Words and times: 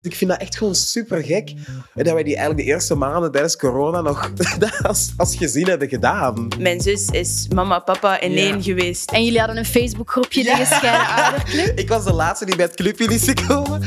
Ik 0.00 0.14
vind 0.14 0.30
dat 0.30 0.40
echt 0.40 0.56
gewoon 0.56 0.74
super 0.74 1.22
gek 1.24 1.52
dat 1.94 2.12
wij 2.12 2.22
die 2.22 2.36
eigenlijk 2.36 2.66
de 2.66 2.72
eerste 2.72 2.94
maanden 2.94 3.32
tijdens 3.32 3.56
corona 3.56 4.00
nog 4.00 4.32
dat 4.58 4.82
als, 4.82 5.12
als 5.16 5.36
gezin 5.36 5.68
hebben 5.68 5.88
gedaan. 5.88 6.48
Mijn 6.58 6.80
zus 6.80 7.06
is 7.06 7.46
mama 7.54 7.78
papa 7.78 8.20
in 8.20 8.32
Ja. 8.32 8.38
één 8.38 8.62
geweest. 8.62 9.10
En 9.10 9.24
jullie 9.24 9.38
hadden 9.38 9.56
een 9.56 9.64
Facebookgroepje, 9.64 10.42
de 10.42 10.50
Gescheiden 10.54 11.24
Ouderclub. 11.24 11.78
Ik 11.82 11.88
was 11.88 12.04
de 12.04 12.12
laatste 12.12 12.44
die 12.44 12.56
bij 12.56 12.64
het 12.64 12.74
clubje 12.74 13.04
is 13.04 13.24
gekomen. 13.24 13.82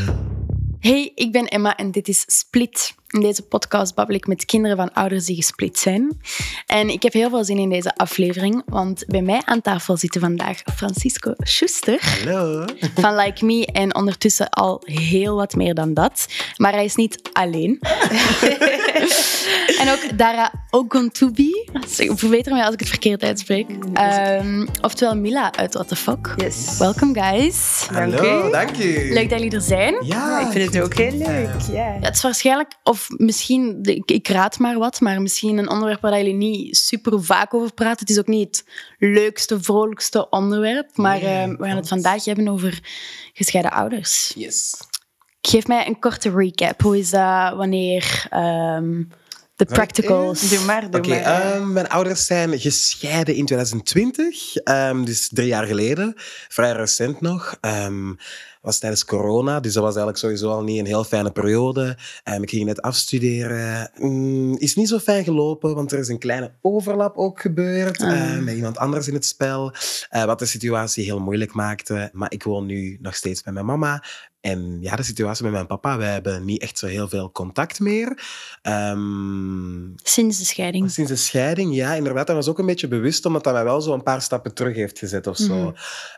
Hey, 0.80 1.12
ik 1.16 1.32
ben 1.32 1.48
Emma 1.48 1.76
en 1.76 1.92
dit 1.92 2.08
is 2.08 2.24
Split. 2.28 2.94
In 3.12 3.22
deze 3.22 3.42
podcast 3.42 3.96
babbel 3.96 4.16
ik 4.16 4.28
met 4.28 4.46
kinderen 4.46 4.78
van 4.78 4.94
ouders 4.94 5.26
die 5.26 5.36
gesplit 5.36 5.80
zijn. 5.80 6.22
En 6.66 6.90
ik 6.90 7.04
heb 7.04 7.14
heel 7.14 7.30
veel 7.30 7.44
zin 7.44 7.58
in 7.58 7.70
deze 7.70 7.96
aflevering, 7.96 8.62
want 8.66 9.04
bij 9.08 9.22
mij 9.22 9.42
aan 9.46 9.62
tafel 9.62 9.98
zitten 9.98 10.22
vandaag 10.22 10.62
Francisco 10.76 11.34
Schuster 11.38 12.00
Hallo. 12.02 12.66
van 12.96 13.16
Like 13.16 13.46
Me 13.46 13.66
en 13.66 13.96
ondertussen 13.96 14.50
al 14.50 14.82
heel 14.86 15.36
wat 15.36 15.56
meer 15.56 15.74
dan 15.74 15.94
dat. 15.94 16.26
Maar 16.58 16.74
hij 16.74 16.86
is 16.86 16.96
niet 16.96 17.20
alleen. 17.34 17.80
en 19.82 19.90
ook 19.90 20.18
Dara 20.18 20.52
Oguntubi. 20.70 21.70
Verbeter 22.16 22.54
mij 22.54 22.64
als 22.64 22.74
ik 22.74 22.80
het 22.80 22.90
verkeerd 22.90 23.24
uitspreek. 23.24 23.70
Ehm, 23.94 24.68
oftewel 24.82 25.16
Mila 25.16 25.54
uit 25.54 25.74
What 25.74 25.88
the 25.88 25.96
Fuck. 25.96 26.34
Yes. 26.38 26.78
Welkom 26.78 27.14
guys. 27.14 27.88
Hallo, 27.94 28.52
dank 28.52 28.78
u. 28.78 29.14
Leuk 29.14 29.30
dat 29.30 29.40
jullie 29.40 29.56
er 29.56 29.62
zijn. 29.62 29.96
Ja, 30.06 30.40
ik 30.40 30.52
vind 30.52 30.74
het 30.74 30.84
ook 30.84 30.94
heel 30.94 31.18
leuk. 31.18 31.50
Ja. 31.72 31.74
Ja, 31.74 31.98
het 32.02 32.16
is 32.16 32.22
waarschijnlijk, 32.22 32.72
of 32.84 33.01
misschien, 33.10 33.80
ik, 33.82 34.12
ik 34.12 34.28
raad 34.28 34.60
maar 34.60 34.78
wat, 34.78 35.00
maar 35.00 35.22
misschien 35.22 35.58
een 35.58 35.70
onderwerp 35.70 36.02
waar 36.02 36.18
jullie 36.18 36.34
niet 36.34 36.78
super 36.78 37.24
vaak 37.24 37.54
over 37.54 37.74
praten. 37.74 38.00
Het 38.00 38.10
is 38.10 38.20
ook 38.20 38.28
niet 38.28 38.58
het 38.58 38.66
leukste, 39.10 39.62
vrolijkste 39.64 40.30
onderwerp, 40.30 40.90
maar 40.98 41.20
Nee, 41.22 41.42
eh, 41.42 41.58
we 41.58 41.66
gaan 41.66 41.76
het 41.76 41.88
vandaag 41.88 42.26
hebben 42.26 42.48
over 42.48 42.80
gescheiden 43.34 43.72
ouders. 43.72 44.32
Yes. 44.36 44.74
Geef 45.42 45.68
mij 45.68 45.88
een 45.88 46.00
korte 46.00 46.32
recap. 46.36 46.82
Hoe 46.82 46.98
is 46.98 47.10
dat 47.10 47.56
wanneer 47.56 48.26
ehm, 48.30 49.04
de 49.56 49.66
practicals... 49.66 50.50
Doe 50.50 50.60
maar, 50.66 50.90
doe 50.92 51.00
Oké, 51.00 51.10
maar. 51.10 51.42
ehm, 51.54 51.74
mijn 51.74 51.90
ouders 51.90 52.26
zijn 52.26 52.60
gescheiden 52.60 53.36
in 53.36 53.46
2020, 53.46 54.56
ehm, 54.56 55.04
dus 55.04 55.30
drie 55.30 55.48
jaar 55.48 55.66
geleden. 55.66 56.14
Vrij 56.48 56.72
recent 56.72 57.22
nog. 57.22 57.58
Was 58.62 58.80
tijdens 58.80 59.06
corona, 59.06 59.60
dus 59.60 59.74
dat 59.74 59.84
was 59.84 59.96
eigenlijk 59.96 60.18
sowieso 60.18 60.50
al 60.52 60.64
niet 60.64 60.80
een 60.80 60.86
heel 60.86 61.04
fijne 61.04 61.32
periode. 61.32 61.98
Ehm, 62.24 62.42
ik 62.42 62.50
ging 62.50 62.66
net 62.66 62.82
afstuderen. 62.82 63.92
Mm, 64.00 64.58
is 64.58 64.76
niet 64.76 64.88
zo 64.88 65.00
fijn 65.00 65.24
gelopen, 65.24 65.76
want 65.76 65.92
er 65.92 66.00
is 66.00 66.08
een 66.08 66.20
kleine 66.20 66.52
overlap 66.62 67.18
ook 67.18 67.42
gebeurd 67.42 68.02
Ah. 68.02 68.34
eh, 68.36 68.40
met 68.40 68.56
iemand 68.56 68.78
anders 68.78 69.08
in 69.08 69.14
het 69.14 69.26
spel, 69.26 69.74
eh, 70.10 70.24
wat 70.24 70.40
de 70.40 70.46
situatie 70.46 71.04
heel 71.04 71.20
moeilijk 71.20 71.54
maakte. 71.54 72.10
Maar 72.14 72.32
ik 72.32 72.44
woon 72.44 72.66
nu 72.66 72.98
nog 73.02 73.16
steeds 73.16 73.44
bij 73.44 73.54
mijn 73.54 73.66
mama. 73.66 74.04
En 74.42 74.78
ja, 74.82 74.96
de 74.96 75.04
situatie 75.04 75.44
met 75.44 75.54
mijn 75.54 75.68
papa, 75.68 75.98
wij 75.98 76.12
hebben 76.12 76.46
niet 76.46 76.62
echt 76.62 76.78
zo 76.78 76.88
heel 76.88 77.08
veel 77.08 77.32
contact 77.32 77.80
meer. 77.80 78.24
Ehm, 78.62 79.90
Sinds 79.96 80.38
de 80.38 80.46
scheiding. 80.46 80.92
Sinds 80.92 81.12
de 81.12 81.18
scheiding, 81.18 81.76
ja, 81.76 81.94
inderdaad. 81.94 82.28
Dat 82.28 82.36
was 82.36 82.48
ook 82.48 82.60
een 82.60 82.66
beetje 82.66 82.88
bewust, 82.88 83.26
omdat 83.26 83.44
dat 83.44 83.54
mij 83.54 83.64
wel 83.64 83.82
zo 83.82 83.94
een 83.94 84.04
paar 84.04 84.22
stappen 84.22 84.54
terug 84.54 84.76
heeft 84.76 85.00
gezet 85.00 85.28
of 85.28 85.38
zo. 85.38 85.56
Mhm. 85.56 85.72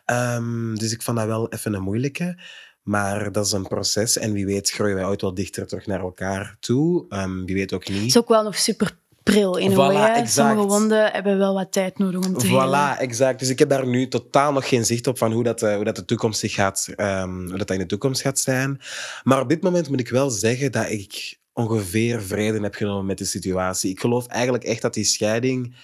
Ehm, 0.05 0.75
dus 0.75 0.91
ik 0.91 1.01
vond 1.01 1.17
dat 1.17 1.25
wel 1.27 1.49
even 1.49 1.73
een 1.73 1.81
moeilijke. 1.83 2.37
Maar 2.83 3.31
dat 3.31 3.45
is 3.45 3.51
een 3.51 3.67
proces. 3.67 4.17
En 4.17 4.33
wie 4.33 4.45
weet 4.45 4.69
groeien 4.69 4.95
wij 4.95 5.05
ooit 5.05 5.21
wel 5.21 5.33
dichter 5.33 5.67
terug 5.67 5.85
naar 5.85 5.99
elkaar 5.99 6.57
toe. 6.59 7.05
Ehm, 7.09 7.43
wie 7.45 7.55
weet 7.55 7.73
ook 7.73 7.83
Het 7.85 7.93
niet. 7.95 8.05
is 8.05 8.17
ook 8.17 8.27
wel 8.27 8.43
nog 8.43 8.57
super 8.57 8.99
pril 9.23 9.57
in 9.57 9.71
een 9.71 9.77
Voilà, 9.77 9.95
hè. 9.95 10.05
exact. 10.05 10.29
Sommige 10.29 10.67
wonden 10.67 11.11
hebben 11.11 11.37
wel 11.37 11.53
wat 11.53 11.71
tijd 11.71 11.97
nodig 11.97 12.25
om 12.25 12.37
te. 12.37 12.47
Voilà, 12.47 12.99
exact. 12.99 13.39
Dus 13.39 13.49
ik 13.49 13.59
heb 13.59 13.69
daar 13.69 13.87
nu 13.87 14.07
totaal 14.07 14.51
nog 14.53 14.67
geen 14.67 14.85
zicht 14.85 15.07
op 15.07 15.17
van 15.17 15.31
hoe 15.31 15.43
dat, 15.43 15.61
eh, 15.61 15.75
hoe 15.75 15.83
dat 15.83 15.95
de 15.95 16.05
toekomst 16.05 16.39
zich 16.39 16.53
gaat, 16.53 16.87
ehm, 16.95 17.47
hoe 17.47 17.57
dat, 17.57 17.71
in 17.71 17.79
de 17.79 17.85
toekomst 17.85 18.21
gaat 18.21 18.39
zijn. 18.39 18.81
Maar 19.23 19.41
op 19.41 19.49
dit 19.49 19.61
moment 19.61 19.89
moet 19.89 19.99
ik 19.99 20.09
wel 20.09 20.29
zeggen 20.29 20.71
dat 20.71 20.89
ik 20.89 21.39
ongeveer 21.53 22.21
vrede 22.21 22.59
heb 22.59 22.75
genomen 22.75 23.05
met 23.05 23.17
de 23.17 23.25
situatie. 23.25 23.91
Ik 23.91 23.99
geloof 23.99 24.27
eigenlijk 24.27 24.63
echt 24.63 24.81
dat 24.81 24.93
die 24.93 25.03
scheiding 25.03 25.75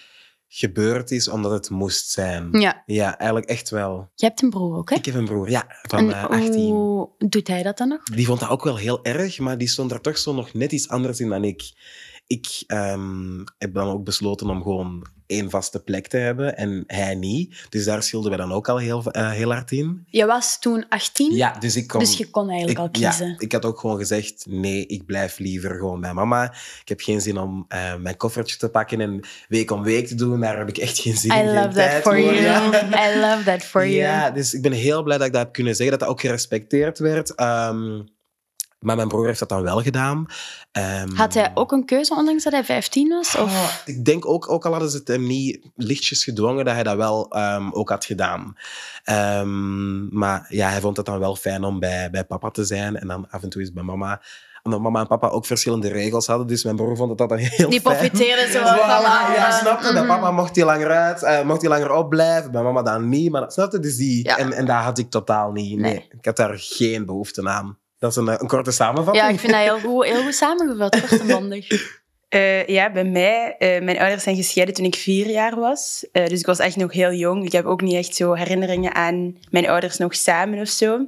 gebeurd 0.52 1.12
is 1.12 1.28
omdat 1.28 1.52
het 1.52 1.70
moest 1.70 2.10
zijn. 2.10 2.50
Ja. 2.52 2.84
Ja, 2.86 3.18
eigenlijk 3.18 3.50
echt 3.50 3.70
wel. 3.70 4.10
Je 4.16 4.26
hebt 4.26 4.42
een 4.42 4.50
broer 4.50 4.78
ook, 4.78 4.90
hè? 4.90 4.96
Ik 4.96 5.06
heb 5.06 5.16
een 5.16 5.26
broer, 5.26 5.50
ja, 5.50 5.66
van 5.82 6.00
En 6.00 6.14
eh, 6.14 6.24
18. 6.24 6.72
hoe 6.72 7.10
doet 7.18 7.48
hij 7.48 7.64
dat 7.64 7.78
dan 7.78 7.88
nog? 7.88 8.04
Die 8.04 8.26
vond 8.26 8.40
dat 8.40 8.50
ook 8.50 8.64
wel 8.64 8.78
heel 8.78 9.04
erg, 9.04 9.40
maar 9.40 9.58
die 9.58 9.68
stond 9.68 9.92
er 9.92 10.02
toch 10.02 10.18
zo 10.18 10.34
nog 10.34 10.54
net 10.54 10.72
iets 10.72 10.90
anders 10.90 11.20
in 11.20 11.30
dan 11.30 11.44
ik. 11.44 11.72
Ik 12.30 12.64
ehm, 12.68 13.44
heb 13.58 13.74
dan 13.74 13.88
ook 13.88 14.04
besloten 14.04 14.50
om 14.50 14.62
gewoon 14.62 15.08
één 15.26 15.50
vaste 15.50 15.80
plek 15.80 16.08
te 16.08 16.18
hebben 16.18 16.58
en 16.58 16.84
hij 16.88 17.16
niet. 17.16 17.66
Dus 17.70 17.86
daar 17.86 18.04
schilden 18.04 18.30
wij 18.30 18.40
dan 18.40 18.52
ook 18.52 18.70
al 18.70 18.78
heel, 18.78 19.04
eh, 19.04 19.32
heel 19.32 19.52
hard 19.52 19.72
in. 19.72 20.06
Je 20.08 20.26
was 20.26 20.60
toen 20.60 20.86
18, 20.90 21.36
Ja, 21.36 21.60
dus 21.60 21.76
ik 21.76 21.88
kon... 21.88 22.00
dus 22.00 22.18
je 22.18 22.30
kon 22.30 22.50
eigenlijk 22.50 22.80
ik, 22.80 22.86
al 22.86 22.92
kiezen. 22.92 23.28
Ja, 23.28 23.36
ik 23.38 23.52
had 23.52 23.66
ook 23.66 23.80
gewoon 23.80 23.98
gezegd, 23.98 24.46
nee, 24.48 24.86
ik 24.86 25.06
blijf 25.06 25.40
liever 25.40 25.76
gewoon 25.76 26.02
bij 26.02 26.14
mama. 26.14 26.44
Ik 26.82 26.90
heb 26.90 27.02
geen 27.02 27.22
zin 27.22 27.38
om 27.38 27.66
eh, 27.68 27.96
mijn 27.96 28.18
koffertje 28.18 28.58
te 28.58 28.70
pakken 28.70 29.02
en 29.02 29.20
week 29.48 29.72
om 29.72 29.84
week 29.84 30.08
te 30.08 30.16
doen. 30.16 30.40
Daar 30.40 30.58
heb 30.58 30.70
ik 30.70 30.78
echt 30.78 31.00
geen 31.00 31.18
zin 31.18 31.32
I 31.32 31.34
in. 31.34 31.46
geen 31.46 31.56
love 31.56 31.76
that 31.76 32.02
for 32.02 32.20
you. 32.20 32.36
I 33.06 33.20
love 33.20 33.42
that 33.46 33.64
for 33.64 33.88
you. 33.90 33.96
Ja, 33.96 34.32
dus 34.32 34.54
ik 34.54 34.62
ben 34.62 34.72
heel 34.72 35.04
blij 35.04 35.18
dat 35.18 35.28
ik 35.28 35.34
dat 35.34 35.42
heb 35.42 35.54
kunnen 35.54 35.76
zeggen, 35.76 35.98
dat 35.98 36.08
dat 36.08 36.16
ook 36.16 36.22
gerespecteerd 36.22 37.00
werd. 37.00 37.36
Ehm, 37.36 38.02
maar 38.80 38.96
mijn 38.96 39.08
broer 39.08 39.26
heeft 39.26 39.40
dat 39.40 39.50
dan 39.50 39.62
wel 39.62 39.82
gedaan. 39.82 40.26
Ehm, 40.72 41.10
Had 41.16 41.34
hij 41.34 41.52
ook 41.54 41.72
een 41.72 41.86
keuze, 41.86 42.16
ondanks 42.16 42.44
dat 42.44 42.54
hij 42.54 42.64
15 42.64 43.10
was? 43.10 43.36
Of? 43.36 43.42
Oh, 43.44 43.70
ik 43.86 44.06
denk 44.06 44.26
ook, 44.28 44.50
ook 44.52 44.66
al 44.66 44.72
hadden 44.72 44.90
ze 44.90 44.98
het 44.98 45.08
hem 45.08 45.28
niet 45.28 45.60
lichtjes 45.76 46.24
gedwongen, 46.24 46.66
dat 46.66 46.74
hij 46.74 46.84
dat 46.84 46.96
wel 46.98 47.30
ehm, 47.32 47.70
ook 47.72 47.90
had 47.90 48.06
gedaan. 48.06 48.56
Ehm, 49.04 50.18
maar 50.18 50.46
ja, 50.50 50.70
hij 50.70 50.80
vond 50.82 50.98
het 50.98 51.06
dan 51.06 51.20
wel 51.20 51.36
fijn 51.36 51.64
om 51.64 51.80
bij, 51.80 52.10
bij 52.10 52.24
papa 52.24 52.50
te 52.50 52.66
zijn 52.66 52.96
en 52.98 53.08
dan 53.08 53.30
af 53.30 53.44
en 53.44 53.50
toe 53.50 53.62
is 53.62 53.74
bij 53.74 53.84
mama. 53.84 54.22
Omdat 54.64 54.82
mama 54.82 55.00
en 55.00 55.08
papa 55.08 55.28
ook 55.28 55.46
verschillende 55.46 55.88
regels 55.90 56.28
hadden, 56.28 56.48
dus 56.48 56.64
mijn 56.64 56.76
broer 56.76 56.96
vond 56.96 57.10
het 57.10 57.18
dat 57.18 57.30
dan 57.30 57.38
heel 57.38 57.70
Die 57.70 57.82
fijn. 57.82 57.96
profiteerden 57.98 58.52
zo 58.52 58.60
Voilà, 58.60 58.64
van... 58.64 59.34
ja, 59.34 59.52
snapte. 59.52 59.94
Bij 59.94 60.02
Mhm. 60.04 60.08
papa 60.12 60.32
mocht 60.32 60.56
hij 60.56 60.66
langer 60.66 60.90
uit, 60.92 61.24
eh, 61.24 61.42
mocht 61.42 61.62
hij 61.62 61.70
langer 61.70 61.92
opblijven. 61.92 62.52
Bij 62.52 62.62
mama 62.62 62.82
dan 62.82 63.10
niet. 63.10 63.32
Maar 63.32 63.42
dat 63.42 63.54
snapte 63.54 63.80
dus 63.80 63.96
die. 63.96 64.24
Ja. 64.28 64.38
En, 64.38 64.54
en 64.54 64.66
daar 64.66 64.84
had 64.84 64.98
ik 64.98 65.10
totaal 65.10 65.52
niet. 65.52 65.80
Nee. 65.80 65.92
Nee. 65.94 66.08
Ik 66.18 66.26
had 66.26 66.36
daar 66.36 66.54
geen 66.58 67.06
behoefte 67.06 67.50
aan. 67.50 67.78
Dat 68.00 68.12
is 68.12 68.16
een, 68.16 68.28
een 68.28 68.48
korte 68.48 68.72
samenvatting. 68.72 69.26
Ja, 69.26 69.32
ik 69.32 69.40
vind 69.40 69.52
dat 69.52 69.62
heel 69.62 69.80
goed, 69.80 70.06
heel 70.06 70.24
goed 70.24 70.36
samengevat, 70.36 71.00
kort 71.00 71.20
en 71.20 71.28
bondig. 71.28 71.68
Eh, 72.30 72.68
ja, 72.68 72.92
bij 72.92 73.04
mij, 73.04 73.56
eh, 73.58 73.82
mijn 73.82 74.00
ouders 74.00 74.24
zijn 74.24 74.36
gescheiden 74.36 74.76
toen 74.76 74.86
ik 74.86 74.96
vier 74.96 75.30
jaar 75.30 75.56
was. 75.56 76.06
Eh, 76.12 76.26
dus 76.26 76.40
ik 76.40 76.46
was 76.46 76.60
echt 76.60 76.76
nog 76.76 76.94
heel 76.94 77.14
jong. 77.14 77.46
Ik 77.46 77.52
heb 77.52 77.66
ook 77.66 77.82
niet 77.82 77.94
echt 77.94 78.16
zo 78.16 78.34
herinneringen 78.34 78.96
aan 78.96 79.38
mijn 79.50 79.70
ouders 79.70 79.98
nog 79.98 80.16
samen 80.16 80.60
of 80.60 80.68
zo. 80.68 81.06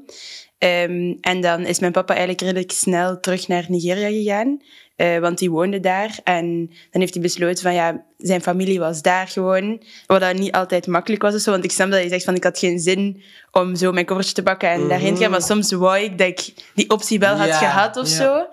Ehm, 0.58 1.14
en 1.22 1.42
dan 1.42 1.66
is 1.66 1.80
mijn 1.80 1.92
papa 1.92 2.14
eigenlijk 2.14 2.42
redelijk 2.42 2.72
snel 2.72 3.20
terug 3.20 3.48
naar 3.48 3.66
Nigeria 3.68 4.08
gegaan. 4.08 4.62
Eh, 5.02 5.20
want 5.20 5.38
die 5.38 5.52
woonde 5.52 5.80
daar. 5.80 6.20
En 6.24 6.68
dan 6.92 7.02
heeft 7.02 7.14
hij 7.14 7.22
besloten 7.22 7.64
van 7.64 7.74
ja, 7.74 8.06
zijn 8.18 8.42
familie 8.42 8.80
was 8.80 9.02
daar 9.02 9.28
gewoon. 9.28 9.82
Wat 10.06 10.20
dat 10.20 10.38
niet 10.38 10.52
altijd 10.52 10.88
makkelijk 10.88 11.22
was 11.22 11.34
of 11.34 11.42
zo. 11.42 11.52
Want 11.52 11.64
ik 11.64 11.72
snap 11.72 11.92
dat 11.92 12.04
je 12.04 12.10
zegt 12.10 12.24
van 12.24 12.36
ik 12.36 12.44
had 12.44 12.60
geen 12.60 12.80
zin 12.80 13.22
om 13.52 13.76
zo 13.76 13.92
mijn 13.92 14.06
koffertje 14.06 14.34
te 14.34 14.44
pakken 14.44 14.70
en 14.70 14.88
daarheen 14.88 15.16
te 15.16 15.22
gaan. 15.22 15.32
Maar 15.32 15.42
soms 15.42 15.72
wou 15.72 16.00
ik 16.00 16.18
dat 16.18 16.28
ik 16.28 16.54
die 16.76 16.90
optie 16.90 17.20
wel 17.20 17.36
had 17.36 17.48
Ja, 17.48 17.58
gehad 17.58 17.98
of 17.98 18.10
ja. 18.10 18.16
zo. 18.16 18.46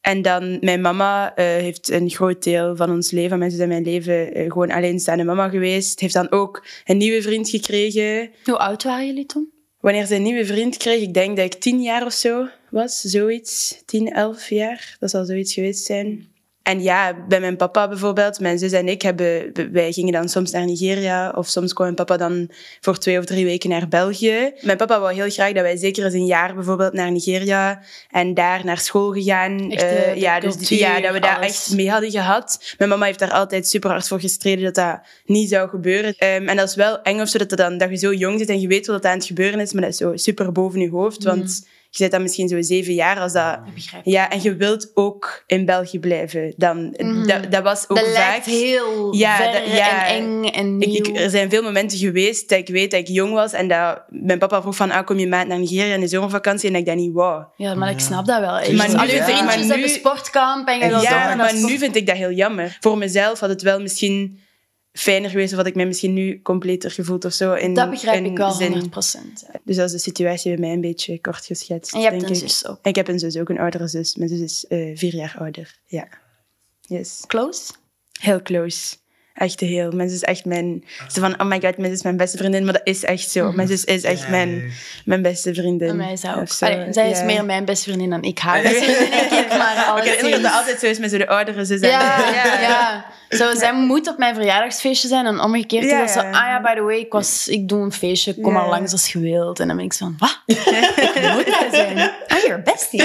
En 0.00 0.22
dan, 0.22 0.58
mijn 0.60 0.80
mama 0.80 1.34
eh, 1.34 1.44
heeft 1.44 1.90
een 1.90 2.10
groot 2.10 2.42
deel 2.42 2.76
van 2.76 2.90
ons 2.90 3.10
leven, 3.10 3.38
mijn 3.38 3.50
zus 3.50 3.60
en 3.60 3.68
mijn 3.68 3.84
leven, 3.84 4.34
eh, 4.34 4.50
gewoon 4.50 4.70
alleenstaande 4.70 5.24
mama 5.24 5.48
geweest. 5.48 6.00
Heeft 6.00 6.14
dan 6.14 6.30
ook 6.30 6.66
een 6.84 6.96
nieuwe 6.96 7.22
vriend 7.22 7.48
gekregen. 7.48 8.30
Hoe 8.44 8.58
oud 8.58 8.82
waren 8.82 9.06
jullie 9.06 9.26
toen? 9.26 9.50
Wanneer 9.80 10.06
ze 10.06 10.14
een 10.14 10.22
nieuwe 10.22 10.46
vriend 10.46 10.76
kreeg, 10.76 11.02
ik 11.02 11.14
denk 11.14 11.36
dat 11.36 11.44
ik 11.44 11.54
tien 11.54 11.82
jaar 11.82 12.04
of 12.06 12.12
zo 12.12 12.46
was, 12.76 13.00
zoiets. 13.00 13.82
Tien, 13.84 14.12
elf 14.12 14.48
jaar, 14.48 14.96
dat 15.00 15.10
zal 15.10 15.24
zoiets 15.24 15.54
geweest 15.54 15.84
zijn. 15.84 16.34
En 16.62 16.82
ja, 16.82 17.24
bij 17.28 17.40
mijn 17.40 17.56
papa 17.56 17.88
bijvoorbeeld, 17.88 18.40
mijn 18.40 18.58
zus 18.58 18.72
en 18.72 18.88
ik, 18.88 19.02
hebben, 19.02 19.52
wij 19.72 19.92
gingen 19.92 20.12
dan 20.12 20.28
soms 20.28 20.50
naar 20.50 20.64
Nigeria 20.64 21.30
of 21.30 21.46
soms 21.48 21.72
kwam 21.72 21.84
mijn 21.86 22.06
papa 22.06 22.16
dan 22.16 22.50
voor 22.80 22.98
twee 22.98 23.18
of 23.18 23.24
drie 23.24 23.44
weken 23.44 23.70
naar 23.70 23.88
België. 23.88 24.52
Mijn 24.60 24.76
papa 24.76 25.00
wou 25.00 25.14
heel 25.14 25.30
graag 25.30 25.52
dat 25.52 25.62
wij 25.62 25.76
zeker 25.76 26.04
eens 26.04 26.14
een 26.14 26.26
jaar 26.26 26.54
bijvoorbeeld 26.54 26.92
naar 26.92 27.12
Nigeria 27.12 27.82
en 28.10 28.34
daar 28.34 28.64
naar 28.64 28.78
school 28.78 29.12
gegaan. 29.12 29.70
Echt 29.70 29.80
de- 29.80 29.86
Eh, 29.86 30.16
ja, 30.20 30.40
dus 30.40 30.68
ja, 30.68 31.00
dat 31.00 31.12
we 31.12 31.20
daar 31.20 31.36
alles. 31.36 31.46
echt 31.46 31.70
mee 31.76 31.90
hadden 31.90 32.10
gehad. 32.10 32.74
Mijn 32.78 32.90
mama 32.90 33.06
heeft 33.06 33.18
daar 33.18 33.32
altijd 33.32 33.68
super 33.68 33.90
hard 33.90 34.08
voor 34.08 34.20
gestreden 34.20 34.64
dat 34.64 34.74
dat 34.74 35.00
niet 35.24 35.48
zou 35.48 35.68
gebeuren. 35.68 36.14
Ehm, 36.16 36.48
en 36.48 36.56
dat 36.56 36.68
is 36.68 36.74
wel 36.74 37.02
eng 37.02 37.20
of 37.20 37.28
zo, 37.28 37.38
dat, 37.38 37.48
dat, 37.48 37.58
dan, 37.58 37.78
dat 37.78 37.90
je 37.90 37.96
zo 37.96 38.12
jong 38.14 38.38
zit 38.38 38.48
en 38.48 38.60
je 38.60 38.68
weet 38.68 38.86
wat 38.86 39.02
dat 39.02 39.10
aan 39.12 39.18
het 39.18 39.26
gebeuren 39.26 39.60
is, 39.60 39.72
maar 39.72 39.82
dat 39.82 39.90
is 39.90 39.96
zo 39.96 40.16
super 40.16 40.52
boven 40.52 40.80
je 40.80 40.90
hoofd. 40.90 41.24
Want 41.24 41.66
je 41.96 42.02
zit 42.02 42.10
dan 42.12 42.22
misschien 42.22 42.48
zo 42.48 42.62
zeven 42.62 42.94
jaar 42.94 43.18
als 43.20 43.32
dat... 43.32 43.58
Ik 43.66 43.74
begrijp. 43.74 44.04
Ja, 44.04 44.30
en 44.30 44.42
je 44.42 44.56
wilt 44.56 44.90
ook 44.94 45.42
in 45.46 45.64
België 45.64 45.98
blijven. 45.98 46.54
Dan, 46.56 46.94
Mhm. 46.96 47.26
dat, 47.26 47.52
dat 47.52 47.62
was 47.62 47.84
ook 47.88 47.96
Dat 47.96 48.06
vaak... 48.06 48.16
lijkt 48.16 48.46
heel 48.46 49.14
Ja, 49.14 49.36
ver 49.36 49.52
dat- 49.52 49.76
ja. 49.76 50.06
en 50.06 50.14
eng 50.24 50.44
en 50.44 50.80
Ik, 50.80 50.86
nieuw. 50.86 50.94
ik- 50.96 51.16
er 51.16 51.30
zijn 51.30 51.50
veel 51.50 51.62
momenten 51.62 51.98
geweest 51.98 52.48
dat 52.48 52.58
ik 52.58 52.68
weet 52.68 52.90
dat 52.90 53.00
ik 53.00 53.08
jong 53.08 53.32
was 53.32 53.52
en 53.52 53.68
dat 53.68 54.02
mijn 54.08 54.38
papa 54.38 54.60
vroeg 54.60 54.76
van, 54.76 54.90
ah, 54.90 55.04
kom 55.06 55.18
je 55.18 55.28
maand 55.28 55.48
naar 55.48 55.58
Nigeria 55.58 55.94
in 55.94 56.00
de 56.00 56.08
zomervakantie? 56.08 56.66
En 56.66 56.72
dat 56.72 56.80
ik 56.82 56.86
dat 56.88 56.96
niet 56.96 57.12
wou. 57.12 57.44
ja, 57.56 57.74
maar 57.74 57.90
ik 57.90 58.00
snap 58.00 58.26
dat 58.26 58.40
wel. 58.40 58.50
Maar 58.50 58.74
Maar 58.74 58.88
nu- 58.88 58.94
al 58.94 59.06
je 59.06 59.14
ja. 59.14 59.24
vriendjes 59.24 59.46
maar 59.46 59.58
nu- 59.58 59.70
hebben 59.70 59.88
sportkamp 59.90 60.68
en 60.68 60.74
je 60.78 60.84
ja, 60.84 61.28
dat 61.28 61.36
maar 61.36 61.54
nu 61.54 61.78
vind 61.78 61.96
ik 61.96 62.06
dat 62.06 62.16
heel 62.16 62.30
jammer. 62.32 62.76
Voor 62.80 62.98
mezelf 62.98 63.40
had 63.40 63.48
het 63.48 63.62
wel 63.62 63.80
misschien 63.80 64.38
fijner 64.96 65.30
geweest 65.30 65.52
of 65.52 65.58
had 65.58 65.66
ik 65.66 65.74
mij 65.74 65.86
misschien 65.86 66.12
nu 66.12 66.42
completer 66.42 66.90
gevoeld 66.90 67.24
of 67.24 67.32
zo. 67.32 67.52
In, 67.54 67.74
Dat 67.74 67.90
begrijp 67.90 68.24
in 68.24 68.30
ik 68.30 68.36
wel, 68.36 68.50
zin. 68.52 68.84
100%. 68.84 68.86
ja. 68.92 69.60
Dus 69.64 69.76
dat 69.76 69.86
is 69.86 69.92
de 69.92 69.98
situatie 69.98 70.50
bij 70.50 70.60
mij 70.60 70.72
een 70.72 70.80
beetje 70.80 71.20
kort 71.20 71.44
geschetst. 71.46 71.92
En 71.94 72.00
je 72.00 72.06
hebt 72.06 72.20
denk 72.20 72.30
een 72.34 72.42
ik. 72.42 72.48
zus 72.48 72.66
ook. 72.66 72.78
En 72.82 72.90
ik 72.90 72.96
heb 72.96 73.08
een 73.08 73.18
zus, 73.18 73.36
ook 73.36 73.48
een 73.48 73.58
oudere 73.58 73.88
zus. 73.88 74.16
Mijn 74.16 74.30
zus 74.30 74.40
is 74.40 74.66
eh, 74.66 74.96
vier 74.96 75.14
jaar 75.14 75.36
ouder. 75.38 75.78
Ja. 75.86 76.08
Yes. 76.80 77.24
Close? 77.26 77.72
Heel 78.20 78.42
close. 78.42 78.96
Echt 79.36 79.60
heel. 79.60 79.90
Mijn 79.90 80.08
zus 80.08 80.18
is 80.18 80.24
echt 80.24 80.44
mijn... 80.44 80.84
Zo 81.08 81.20
van, 81.20 81.40
oh 81.40 81.46
my 81.46 81.60
god, 81.60 81.76
mijn 81.76 81.88
zus 81.88 81.98
is 81.98 82.02
mijn 82.02 82.16
beste 82.16 82.36
vriendin. 82.36 82.64
Maar 82.64 82.72
dat 82.72 82.82
is 82.84 83.04
echt 83.04 83.30
zo. 83.30 83.52
Mijn 83.52 83.68
zus 83.68 83.84
is 83.84 84.02
echt 84.02 84.28
mijn, 84.28 84.72
mijn 85.04 85.22
beste 85.22 85.54
vriendin. 85.54 85.88
En 85.88 85.96
mij 85.96 86.16
zou 86.16 86.36
ook. 86.36 86.42
Of 86.42 86.50
zo. 86.50 86.64
Allee, 86.64 86.92
zij 86.92 87.10
is 87.10 87.18
Ja. 87.18 87.24
meer 87.24 87.44
mijn 87.44 87.64
beste 87.64 87.84
vriendin 87.84 88.10
dan 88.10 88.22
ik 88.22 88.38
haar 88.38 88.62
beste 88.62 88.84
vriendin, 88.84 89.10
denk 89.10 89.30
ik. 89.32 89.48
Maar 89.58 89.74
dat 90.42 90.52
altijd 90.52 90.80
zo 90.80 90.86
is 90.86 90.98
met 90.98 91.10
zo 91.10 91.18
de 91.18 91.28
oudere 91.28 91.64
zus. 91.64 91.80
en 91.80 91.88
Ja, 91.88 92.18
ja, 92.30 92.60
ja. 92.60 93.04
Zo, 93.30 93.54
zij 93.54 93.74
moet 93.74 94.08
op 94.08 94.18
mijn 94.18 94.34
verjaardagsfeestje 94.34 95.08
zijn 95.08 95.26
en 95.26 95.40
omgekeerd 95.40 95.84
is 95.84 95.90
dat 95.90 96.10
zo, 96.10 96.18
ah 96.18 96.32
ja, 96.32 96.60
by 96.60 96.74
the 96.74 96.82
way, 96.82 96.96
ik, 96.98 97.12
was, 97.12 97.48
ik 97.48 97.68
doe 97.68 97.82
een 97.82 97.92
feestje, 97.92 98.34
kom 98.34 98.52
Ja. 98.52 98.58
maar 98.60 98.68
langs 98.68 98.92
als 98.92 99.12
je 99.12 99.18
wilt. 99.20 99.60
En 99.60 99.66
dan 99.66 99.76
ben 99.76 99.84
ik 99.84 99.92
zo 99.92 100.04
van, 100.04 100.16
wat? 100.18 100.40
Ik 100.46 100.64
moet 101.34 101.46
daar 101.46 101.68
zijn. 101.70 101.96
I'm 101.98 102.46
your 102.46 102.62
bestie. 102.62 103.02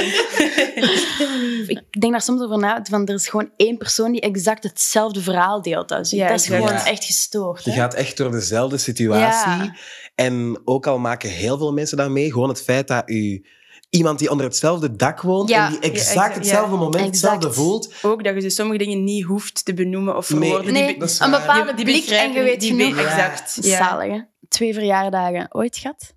ik 1.68 1.82
denk 2.02 2.12
daar 2.12 2.22
soms 2.22 2.42
over 2.42 2.58
na, 2.58 2.80
van 2.90 3.08
er 3.08 3.14
is 3.14 3.28
gewoon 3.30 3.50
één 3.58 3.78
persoon 3.78 4.12
die 4.12 4.22
exact 4.22 4.64
hetzelfde 4.64 5.22
verhaal 5.22 5.62
deelt 5.62 5.92
als 5.92 6.14
u. 6.14 6.18
Ja, 6.22 6.28
dat 6.30 6.40
is 6.40 6.46
exact. 6.46 6.64
gewoon 6.64 6.80
Ja. 6.84 6.86
echt 6.92 7.04
gestoord. 7.06 7.64
Je 7.64 7.72
hè. 7.72 7.78
gaat 7.78 7.94
echt 7.94 8.18
door 8.18 8.32
dezelfde 8.32 8.78
situatie. 8.78 9.64
Ja. 9.64 9.76
En 10.16 10.62
ook 10.66 10.88
al 10.88 11.00
maken 11.00 11.30
heel 11.30 11.58
veel 11.58 11.74
mensen 11.74 11.98
dat 11.98 12.10
mee, 12.10 12.32
gewoon 12.32 12.50
het 12.50 12.62
feit 12.62 12.88
dat 12.88 13.10
u 13.10 13.46
iemand 13.90 14.20
die 14.20 14.30
onder 14.30 14.46
hetzelfde 14.46 14.96
dak 14.96 15.22
woont 15.22 15.50
Ja. 15.50 15.66
en 15.66 15.72
die 15.72 15.80
exact 15.80 16.06
Ja, 16.06 16.12
exact, 16.12 16.36
hetzelfde 16.36 16.74
ja. 16.76 16.82
moment 16.82 17.06
Exact. 17.06 17.34
hetzelfde 17.34 17.62
voelt. 17.62 17.94
Ook 18.02 18.24
dat 18.24 18.36
je 18.36 18.42
dus 18.42 18.56
sommige 18.56 18.78
dingen 18.78 19.04
niet 19.04 19.24
hoeft 19.26 19.66
te 19.66 19.74
benoemen 19.74 20.18
of 20.18 20.26
verwoorden. 20.26 20.74
Nee, 20.74 21.00
die, 21.00 21.22
een 21.22 21.32
bepaalde 21.32 21.74
die 21.74 21.86
blik 21.86 22.06
en 22.08 22.32
je 22.32 22.42
weet 22.44 22.64
genoeg. 22.64 22.98
Exact. 22.98 23.58
Ja. 23.62 23.78
Zalig, 23.78 24.12
hè? 24.14 24.22
Twee 24.48 24.74
verjaardagen 24.74 25.48
ooit 25.56 25.78
gehad? 25.78 26.16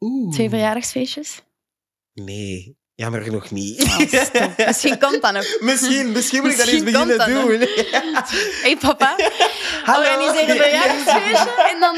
Oeh. 0.00 0.32
Twee 0.32 0.48
verjaardagsfeestjes? 0.48 1.42
Nee, 2.14 2.78
jammer 2.94 3.22
genoeg 3.22 3.50
niet. 3.50 3.82
Oh, 3.82 3.98
stop. 4.24 4.52
Misschien 4.66 4.98
komt 4.98 5.22
dat 5.22 5.32
nog. 5.32 5.56
misschien, 5.60 6.12
misschien 6.12 6.42
moet 6.42 6.50
ik 6.50 6.58
dat 6.58 6.66
eens 6.66 6.82
beginnen 6.82 7.18
dat 7.18 7.26
doen. 7.26 7.50
Hé 7.58 7.66
hey, 8.62 8.76
papa, 8.80 9.16
Hallo. 9.84 10.08
organiseer 10.08 10.50
een 10.50 10.56
verjaardagsfeestje 10.56 11.70
en 11.72 11.80
dan... 11.80 11.96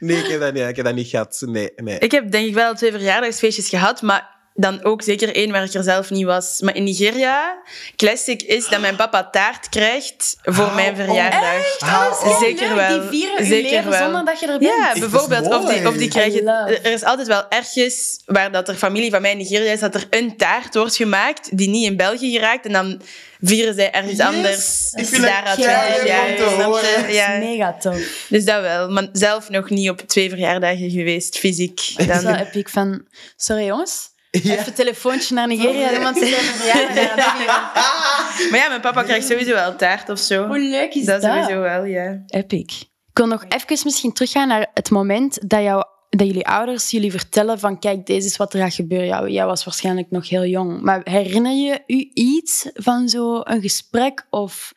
Nee, 0.00 0.16
ik 0.16 0.26
heb 0.26 0.40
dat 0.40 0.52
niet, 0.54 0.68
ik 0.68 0.76
heb 0.76 0.84
dat 0.84 0.94
niet 0.94 1.08
gehad. 1.08 1.42
Nee, 1.46 1.72
nee. 1.76 1.98
Ik 1.98 2.10
heb 2.10 2.30
denk 2.30 2.46
ik 2.46 2.54
wel 2.54 2.74
twee 2.74 2.90
verjaardagsfeestjes 2.90 3.68
gehad, 3.68 4.02
maar 4.02 4.41
dan 4.54 4.84
ook 4.84 5.02
zeker 5.02 5.34
één 5.34 5.50
waar 5.50 5.64
ik 5.64 5.72
er 5.74 5.82
zelf 5.82 6.10
niet 6.10 6.24
was. 6.24 6.60
Maar 6.60 6.76
in 6.76 6.84
Nigeria, 6.84 7.62
classic 7.96 8.42
is 8.42 8.68
dat 8.68 8.80
mijn 8.80 8.96
papa 8.96 9.30
taart 9.30 9.68
krijgt 9.68 10.36
voor 10.42 10.64
Hou 10.64 10.74
mijn 10.74 10.90
op. 10.90 10.96
verjaardag. 10.96 11.78
Hou 11.78 12.12
op. 12.30 12.36
Zeker 12.40 12.66
leuk. 12.68 12.76
wel. 12.76 13.00
Die 13.00 13.08
vieren 13.20 13.46
Zeker 13.46 13.70
leven 13.70 13.90
wel. 13.90 14.02
zonder 14.02 14.24
dat 14.24 14.40
je 14.40 14.46
er 14.46 14.58
bent. 14.58 14.70
Ja, 14.76 14.92
bijvoorbeeld. 14.98 15.46
Of 15.48 15.64
die, 15.74 15.88
of 15.88 15.96
die 15.96 16.08
krijgen... 16.08 16.46
Er 16.46 16.92
is 16.92 17.02
altijd 17.04 17.28
wel 17.28 17.48
ergens 17.48 18.22
waar 18.26 18.52
dat 18.52 18.68
er 18.68 18.74
familie 18.74 19.10
van 19.10 19.20
mij 19.22 19.30
in 19.30 19.36
Nigeria 19.36 19.72
is, 19.72 19.80
dat 19.80 19.94
er 19.94 20.06
een 20.10 20.36
taart 20.36 20.74
wordt 20.74 20.96
gemaakt 20.96 21.56
die 21.58 21.68
niet 21.68 21.86
in 21.86 21.96
België 21.96 22.30
geraakt. 22.32 22.66
En 22.66 22.72
dan 22.72 23.00
vieren 23.40 23.74
zij 23.74 23.90
ergens 23.90 24.16
Yes. 24.16 24.26
anders. 24.26 24.92
Ik 24.94 25.06
vind 25.06 25.22
daar 25.22 25.44
dat 25.44 25.56
al 25.56 25.62
20 25.62 25.84
keileuk 25.86 26.06
jaar. 26.06 26.28
om 26.28 26.36
te 26.36 26.42
snap 26.42 26.56
je? 26.58 26.62
horen. 26.64 27.00
Dat 27.00 27.08
is 27.08 27.14
Ja. 27.14 27.38
mega 27.38 27.76
tof. 27.80 28.26
Dus 28.28 28.44
dat 28.44 28.60
wel. 28.60 28.88
Maar 28.90 29.08
zelf 29.12 29.48
nog 29.50 29.70
niet 29.70 29.90
op 29.90 30.00
twee 30.00 30.28
verjaardagen 30.28 30.90
geweest, 30.90 31.38
fysiek. 31.38 31.80
Dat 31.96 32.00
is 32.08 32.22
wel 32.22 32.22
Dan, 32.22 32.34
epic 32.36 32.68
van... 32.70 33.04
Sorry 33.36 33.64
jongens, 33.64 34.10
Ja. 34.40 34.52
even 34.52 34.66
een 34.66 34.72
telefoontje 34.72 35.34
naar 35.34 35.46
Nigeria. 35.46 35.92
Iemand 35.92 36.20
het 36.20 36.28
vieren. 36.34 36.94
maar 38.50 38.58
ja, 38.58 38.68
mijn 38.68 38.80
papa 38.80 39.02
krijgt 39.02 39.26
sowieso 39.26 39.52
wel 39.52 39.76
taart 39.76 40.08
of 40.08 40.18
zo. 40.18 40.46
Hoe 40.46 40.58
leuk 40.58 40.94
is 40.94 41.04
dat 41.04 41.22
dat? 41.22 41.32
sowieso 41.32 41.60
wel, 41.60 41.84
ja. 41.84 42.22
Epic. 42.26 42.80
Ik 43.10 43.18
wil 43.18 43.26
nog 43.26 43.44
even 43.48 43.78
misschien 43.84 44.12
teruggaan 44.12 44.48
naar 44.48 44.70
het 44.74 44.90
moment 44.90 45.50
dat, 45.50 45.62
jou, 45.62 45.84
dat 46.08 46.26
jullie 46.26 46.46
ouders 46.46 46.90
jullie 46.90 47.10
vertellen 47.10 47.58
van 47.58 47.78
kijk, 47.78 48.06
deze 48.06 48.26
is 48.26 48.36
wat 48.36 48.54
er 48.54 48.60
gaat 48.60 48.74
gebeuren. 48.74 49.06
Ja, 49.06 49.26
jij 49.26 49.46
was 49.46 49.64
waarschijnlijk 49.64 50.10
nog 50.10 50.28
heel 50.28 50.46
jong. 50.46 50.80
Maar 50.80 51.00
herinner 51.04 51.52
je 51.52 51.82
u 51.86 52.10
iets 52.14 52.70
van 52.74 53.08
zo'n 53.08 53.60
gesprek 53.60 54.26
of... 54.30 54.72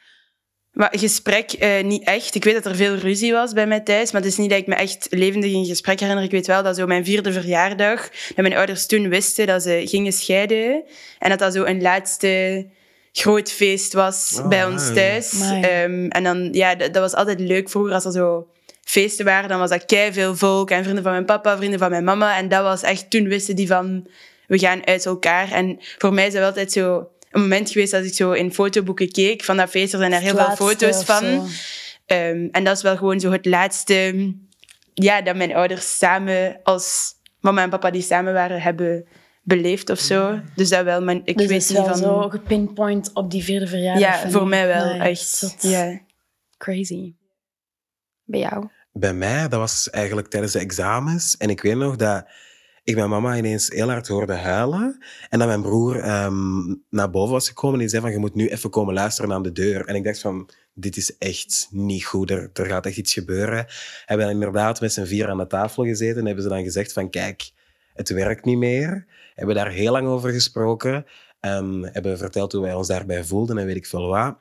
Maar 0.75 0.93
gesprek 0.97 1.51
eh, 1.51 1.83
niet 1.83 2.03
echt. 2.03 2.35
Ik 2.35 2.43
weet 2.43 2.53
dat 2.53 2.65
er 2.65 2.75
veel 2.75 2.95
ruzie 2.95 3.31
was 3.31 3.53
bij 3.53 3.67
mij 3.67 3.79
thuis, 3.79 4.11
maar 4.11 4.21
het 4.21 4.31
is 4.31 4.37
niet 4.37 4.49
dat 4.49 4.59
ik 4.59 4.67
me 4.67 4.75
echt 4.75 5.07
levendig 5.09 5.51
in 5.51 5.65
gesprek 5.65 5.99
herinner. 5.99 6.23
Ik 6.23 6.31
weet 6.31 6.47
wel 6.47 6.63
dat 6.63 6.75
zo 6.75 6.85
mijn 6.85 7.05
vierde 7.05 7.31
verjaardag, 7.31 8.09
dat 8.09 8.35
mijn 8.35 8.55
ouders 8.55 8.85
toen 8.85 9.09
wisten 9.09 9.47
dat 9.47 9.61
ze 9.61 9.81
gingen 9.85 10.13
scheiden. 10.13 10.83
En 11.19 11.29
dat 11.29 11.39
dat 11.39 11.53
zo 11.53 11.63
een 11.63 11.81
laatste 11.81 12.65
groot 13.11 13.51
feest 13.51 13.93
was 13.93 14.35
Oh, 14.39 14.47
bij 14.47 14.65
ons 14.65 14.93
thuis. 14.93 15.39
Ehm, 15.41 16.07
en 16.07 16.23
dan, 16.23 16.49
ja, 16.51 16.75
dat, 16.75 16.93
dat 16.93 17.01
was 17.01 17.13
altijd 17.13 17.39
leuk 17.39 17.69
vroeger 17.69 17.93
als 17.93 18.05
er 18.05 18.11
zo 18.11 18.47
feesten 18.83 19.25
waren. 19.25 19.49
Dan 19.49 19.59
was 19.59 19.69
dat 19.69 19.85
kei 19.85 20.13
veel 20.13 20.35
volk 20.35 20.69
en 20.71 20.83
vrienden 20.83 21.03
van 21.03 21.11
mijn 21.11 21.25
papa, 21.25 21.57
vrienden 21.57 21.79
van 21.79 21.89
mijn 21.89 22.03
mama. 22.03 22.37
En 22.37 22.49
dat 22.49 22.63
was 22.63 22.81
echt, 22.81 23.09
toen 23.09 23.27
wisten 23.27 23.55
die 23.55 23.67
van, 23.67 24.07
we 24.47 24.59
gaan 24.59 24.85
uit 24.85 25.05
elkaar. 25.05 25.51
En 25.51 25.79
voor 25.97 26.13
mij 26.13 26.25
is 26.25 26.31
dat 26.31 26.39
wel 26.39 26.49
altijd 26.49 26.71
zo 26.71 27.09
een 27.35 27.41
moment 27.41 27.71
geweest 27.71 27.91
dat 27.91 28.05
ik 28.05 28.13
zo 28.13 28.31
in 28.31 28.53
fotoboeken 28.53 29.11
keek 29.11 29.43
van 29.43 29.57
dat 29.57 29.69
feest. 29.69 29.93
Er 29.93 29.99
zijn 29.99 30.13
er 30.13 30.19
heel 30.19 30.35
veel 30.35 30.55
foto's 30.55 31.03
van. 31.03 31.47
Ehm, 32.05 32.47
en 32.51 32.63
dat 32.63 32.77
is 32.77 32.83
wel 32.83 32.97
gewoon 32.97 33.19
zo 33.19 33.31
het 33.31 33.45
laatste... 33.45 34.33
Ja, 34.93 35.21
dat 35.21 35.35
mijn 35.35 35.55
ouders 35.55 35.97
samen 35.97 36.59
als 36.63 37.13
mama 37.39 37.63
en 37.63 37.69
papa 37.69 37.91
die 37.91 38.01
samen 38.01 38.33
waren, 38.33 38.61
hebben 38.61 39.07
beleefd 39.43 39.89
of 39.89 39.99
zo. 39.99 40.39
Dus 40.55 40.69
dat 40.69 40.83
wel, 40.83 41.01
maar 41.01 41.15
ik 41.15 41.37
Dus 41.37 41.47
weet 41.47 41.49
het 41.49 41.61
is 41.61 41.69
niet 41.69 41.77
wel 41.77 41.87
van... 41.87 41.97
zo 41.97 42.29
gepinpoint 42.29 43.11
op 43.13 43.31
die 43.31 43.43
vierde 43.43 43.67
verjaardag. 43.67 44.23
ja, 44.23 44.29
voor 44.29 44.47
mij 44.47 44.67
wel, 44.67 44.89
echt. 44.89 45.55
Ja. 45.59 46.01
Crazy. 46.57 47.13
Bij 48.23 48.39
jou? 48.39 48.69
Bij 48.91 49.13
mij, 49.13 49.47
dat 49.47 49.59
was 49.59 49.89
eigenlijk 49.89 50.27
tijdens 50.27 50.53
de 50.53 50.59
examens. 50.59 51.37
En 51.37 51.49
ik 51.49 51.61
weet 51.61 51.75
nog 51.75 51.95
dat 51.95 52.25
ik 52.85 52.95
mijn 52.95 53.09
mama 53.09 53.37
ineens 53.37 53.69
heel 53.69 53.89
hard 53.89 54.07
hoorde 54.07 54.33
huilen. 54.33 55.03
En 55.29 55.39
dat 55.39 55.47
mijn 55.47 55.61
broer 55.61 55.99
ehm, 55.99 56.75
naar 56.89 57.09
boven 57.09 57.33
was 57.33 57.47
gekomen 57.47 57.79
en 57.79 57.89
zei 57.89 58.01
van, 58.01 58.11
je 58.11 58.17
moet 58.17 58.35
nu 58.35 58.47
even 58.47 58.69
komen 58.69 58.93
luisteren 58.93 59.33
aan 59.33 59.43
de 59.43 59.51
deur. 59.51 59.85
En 59.85 59.95
ik 59.95 60.03
dacht 60.03 60.19
van, 60.19 60.49
dit 60.73 60.97
is 60.97 61.17
echt 61.17 61.67
niet 61.71 62.05
goed. 62.05 62.31
Er, 62.31 62.49
gaat 62.53 62.85
echt 62.85 62.97
iets 62.97 63.13
gebeuren. 63.13 63.65
Hebben 64.05 64.25
dan 64.25 64.35
inderdaad 64.35 64.81
met 64.81 64.93
z'n 64.93 65.05
vier 65.05 65.29
aan 65.29 65.37
de 65.37 65.47
tafel 65.47 65.83
gezeten 65.83 66.19
en 66.19 66.25
hebben 66.25 66.43
ze 66.43 66.49
dan 66.49 66.63
gezegd 66.63 66.93
van, 66.93 67.09
kijk, 67.09 67.51
het 67.93 68.09
werkt 68.09 68.45
niet 68.45 68.57
meer. 68.57 69.05
Hebben 69.33 69.55
daar 69.55 69.71
heel 69.71 69.91
lang 69.91 70.07
over 70.07 70.31
gesproken. 70.31 71.05
Ehm, 71.39 71.83
hebben 71.83 72.17
verteld 72.17 72.51
hoe 72.51 72.61
wij 72.61 72.73
ons 72.73 72.87
daarbij 72.87 73.23
voelden 73.23 73.57
en 73.57 73.65
weet 73.65 73.75
ik 73.75 73.85
veel 73.85 74.07
wat. 74.07 74.37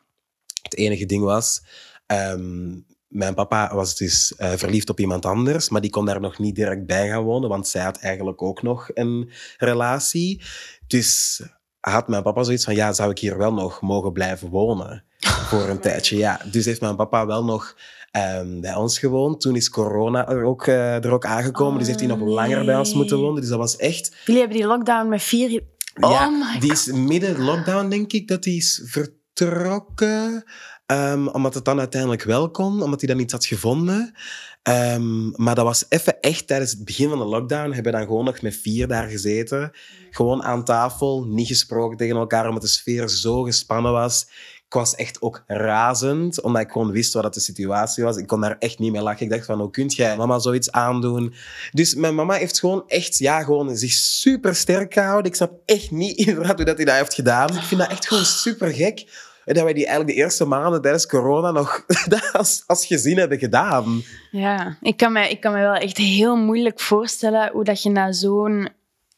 Het 0.62 0.76
enige 0.76 1.06
ding 1.06 1.23
was... 1.23 1.62
ehm, 2.06 2.73
mijn 3.14 3.34
papa 3.34 3.75
was 3.75 3.96
dus 3.96 4.34
eh, 4.37 4.52
verliefd 4.52 4.90
op 4.90 5.00
iemand 5.00 5.26
anders, 5.26 5.69
maar 5.69 5.81
die 5.81 5.90
kon 5.90 6.05
daar 6.05 6.20
nog 6.20 6.38
niet 6.38 6.55
direct 6.55 6.87
bij 6.87 7.08
gaan 7.08 7.22
wonen, 7.22 7.49
want 7.49 7.69
zij 7.69 7.82
had 7.82 7.99
eigenlijk 7.99 8.43
ook 8.43 8.62
nog 8.62 8.90
een 8.94 9.31
relatie. 9.58 10.43
Dus 10.87 11.40
had 11.81 12.08
mijn 12.08 12.22
papa 12.22 12.43
zoiets 12.43 12.64
van, 12.64 12.75
ja, 12.75 12.93
zou 12.93 13.11
ik 13.11 13.19
hier 13.19 13.38
wel 13.38 13.53
nog 13.53 13.81
mogen 13.81 14.12
blijven 14.12 14.48
wonen 14.48 15.05
voor 15.48 15.69
een 15.69 15.81
tijdje? 15.81 16.17
Ja, 16.17 16.41
dus 16.50 16.65
heeft 16.65 16.81
mijn 16.81 16.96
papa 16.96 17.27
wel 17.27 17.44
nog 17.44 17.77
ehm, 18.10 18.60
bij 18.60 18.74
ons 18.74 18.98
gewoond. 18.98 19.41
Toen 19.41 19.56
is 19.56 19.70
corona 19.70 20.29
er 20.29 20.43
ook, 20.43 20.67
eh, 20.67 21.05
er 21.05 21.12
ook 21.12 21.24
aangekomen, 21.24 21.79
dus 21.79 21.86
heeft 21.86 22.00
hij 22.00 22.08
nog 22.08 22.20
Oh, 22.20 22.29
langer 22.29 22.65
bij 22.65 22.79
ons 22.79 22.94
moeten 22.94 23.19
wonen. 23.19 23.41
Dus 23.41 23.50
dat 23.50 23.58
was 23.58 23.77
echt... 23.77 24.17
Jullie 24.24 24.41
hebben 24.41 24.58
die 24.58 24.67
lockdown 24.67 25.08
met 25.08 25.22
vier... 25.22 25.62
Oh 26.00 26.10
ja, 26.10 26.58
die 26.60 26.72
is 26.72 26.86
midden 26.86 27.41
lockdown, 27.41 27.89
denk 27.89 28.12
ik, 28.12 28.29
dat 28.29 28.43
die 28.43 28.56
is 28.56 28.82
vertrokken. 28.84 30.44
Ehm, 30.86 31.26
omdat 31.26 31.55
het 31.55 31.64
dan 31.64 31.79
uiteindelijk 31.79 32.22
wel 32.22 32.50
kon, 32.50 32.82
omdat 32.82 33.00
hij 33.00 33.08
dan 33.14 33.22
iets 33.22 33.32
had 33.32 33.46
gevonden. 33.46 34.14
Ehm, 34.62 35.31
maar 35.31 35.55
dat 35.55 35.64
was 35.64 35.84
even 35.88 36.20
echt 36.20 36.46
tijdens 36.46 36.70
het 36.70 36.84
begin 36.84 37.08
van 37.08 37.19
de 37.19 37.24
lockdown. 37.24 37.72
Hebben 37.72 37.93
dan 37.93 38.03
gewoon 38.03 38.24
nog 38.24 38.43
met 38.43 38.56
vier 38.56 38.88
daar 38.88 39.08
gezeten. 39.08 39.72
Gewoon 40.10 40.43
aan 40.43 40.64
tafel, 40.64 41.24
niet 41.24 41.46
gesproken 41.46 41.96
tegen 41.96 42.17
elkaar, 42.17 42.46
omdat 42.46 42.62
de 42.62 42.69
sfeer 42.69 43.08
zo 43.08 43.43
gespannen 43.43 43.93
was. 43.93 44.26
Ik 44.67 44.81
was 44.81 44.94
echt 44.94 45.22
ook 45.22 45.43
razend, 45.46 46.41
omdat 46.41 46.62
ik 46.62 46.70
gewoon 46.70 46.91
wist 46.91 47.12
wat 47.12 47.22
dat 47.22 47.34
de 47.34 47.41
situatie 47.41 48.05
was. 48.05 48.17
Ik 48.17 48.26
kon 48.26 48.41
daar 48.41 48.56
echt 48.58 48.79
niet 48.79 48.93
mee 48.93 49.03
lachen. 49.03 49.24
Ik 49.24 49.32
dacht 49.32 49.46
van, 49.46 49.60
hoe 49.60 49.70
kun 49.70 49.86
jij 49.86 50.17
mama 50.17 50.38
zoiets 50.38 50.70
aandoen? 50.70 51.34
Dus 51.72 51.94
mijn 51.94 52.14
mama 52.14 52.34
heeft 52.34 52.58
gewoon 52.58 52.84
echt, 52.86 53.19
ja, 53.19 53.43
gewoon 53.43 53.76
zich 53.76 53.93
super 53.93 54.55
sterk 54.55 54.93
gehouden. 54.93 55.31
Ik 55.31 55.36
snap 55.36 55.53
echt 55.64 55.91
niet 55.91 56.17
inderdaad 56.26 56.56
hoe 56.56 56.64
dat 56.64 56.76
hij 56.76 56.84
dat 56.84 56.96
heeft 56.96 57.14
gedaan. 57.14 57.56
Ik 57.56 57.62
vind 57.62 57.81
dat 57.81 57.91
echt 57.91 58.06
gewoon 58.06 58.24
super 58.24 58.72
gek. 58.72 59.05
Dat 59.44 59.63
wij 59.63 59.72
die 59.72 59.86
eigenlijk 59.86 60.17
de 60.17 60.22
eerste 60.22 60.44
maanden 60.44 60.82
tijdens 60.82 61.06
corona 61.06 61.51
nog 61.51 61.84
als, 62.32 62.65
als 62.67 62.86
gezin 62.86 63.19
hebben 63.19 63.39
gedaan. 63.39 64.03
Ja, 64.31 64.77
ik 64.82 64.96
kan, 64.96 65.13
me, 65.13 65.29
ik 65.29 65.41
kan 65.41 65.53
me 65.53 65.58
wel 65.58 65.74
echt 65.74 65.96
heel 65.96 66.36
moeilijk 66.36 66.81
voorstellen 66.81 67.51
hoe 67.53 67.65
dat 67.65 67.82
je 67.82 67.91
na 67.91 68.13
zo'n 68.13 68.69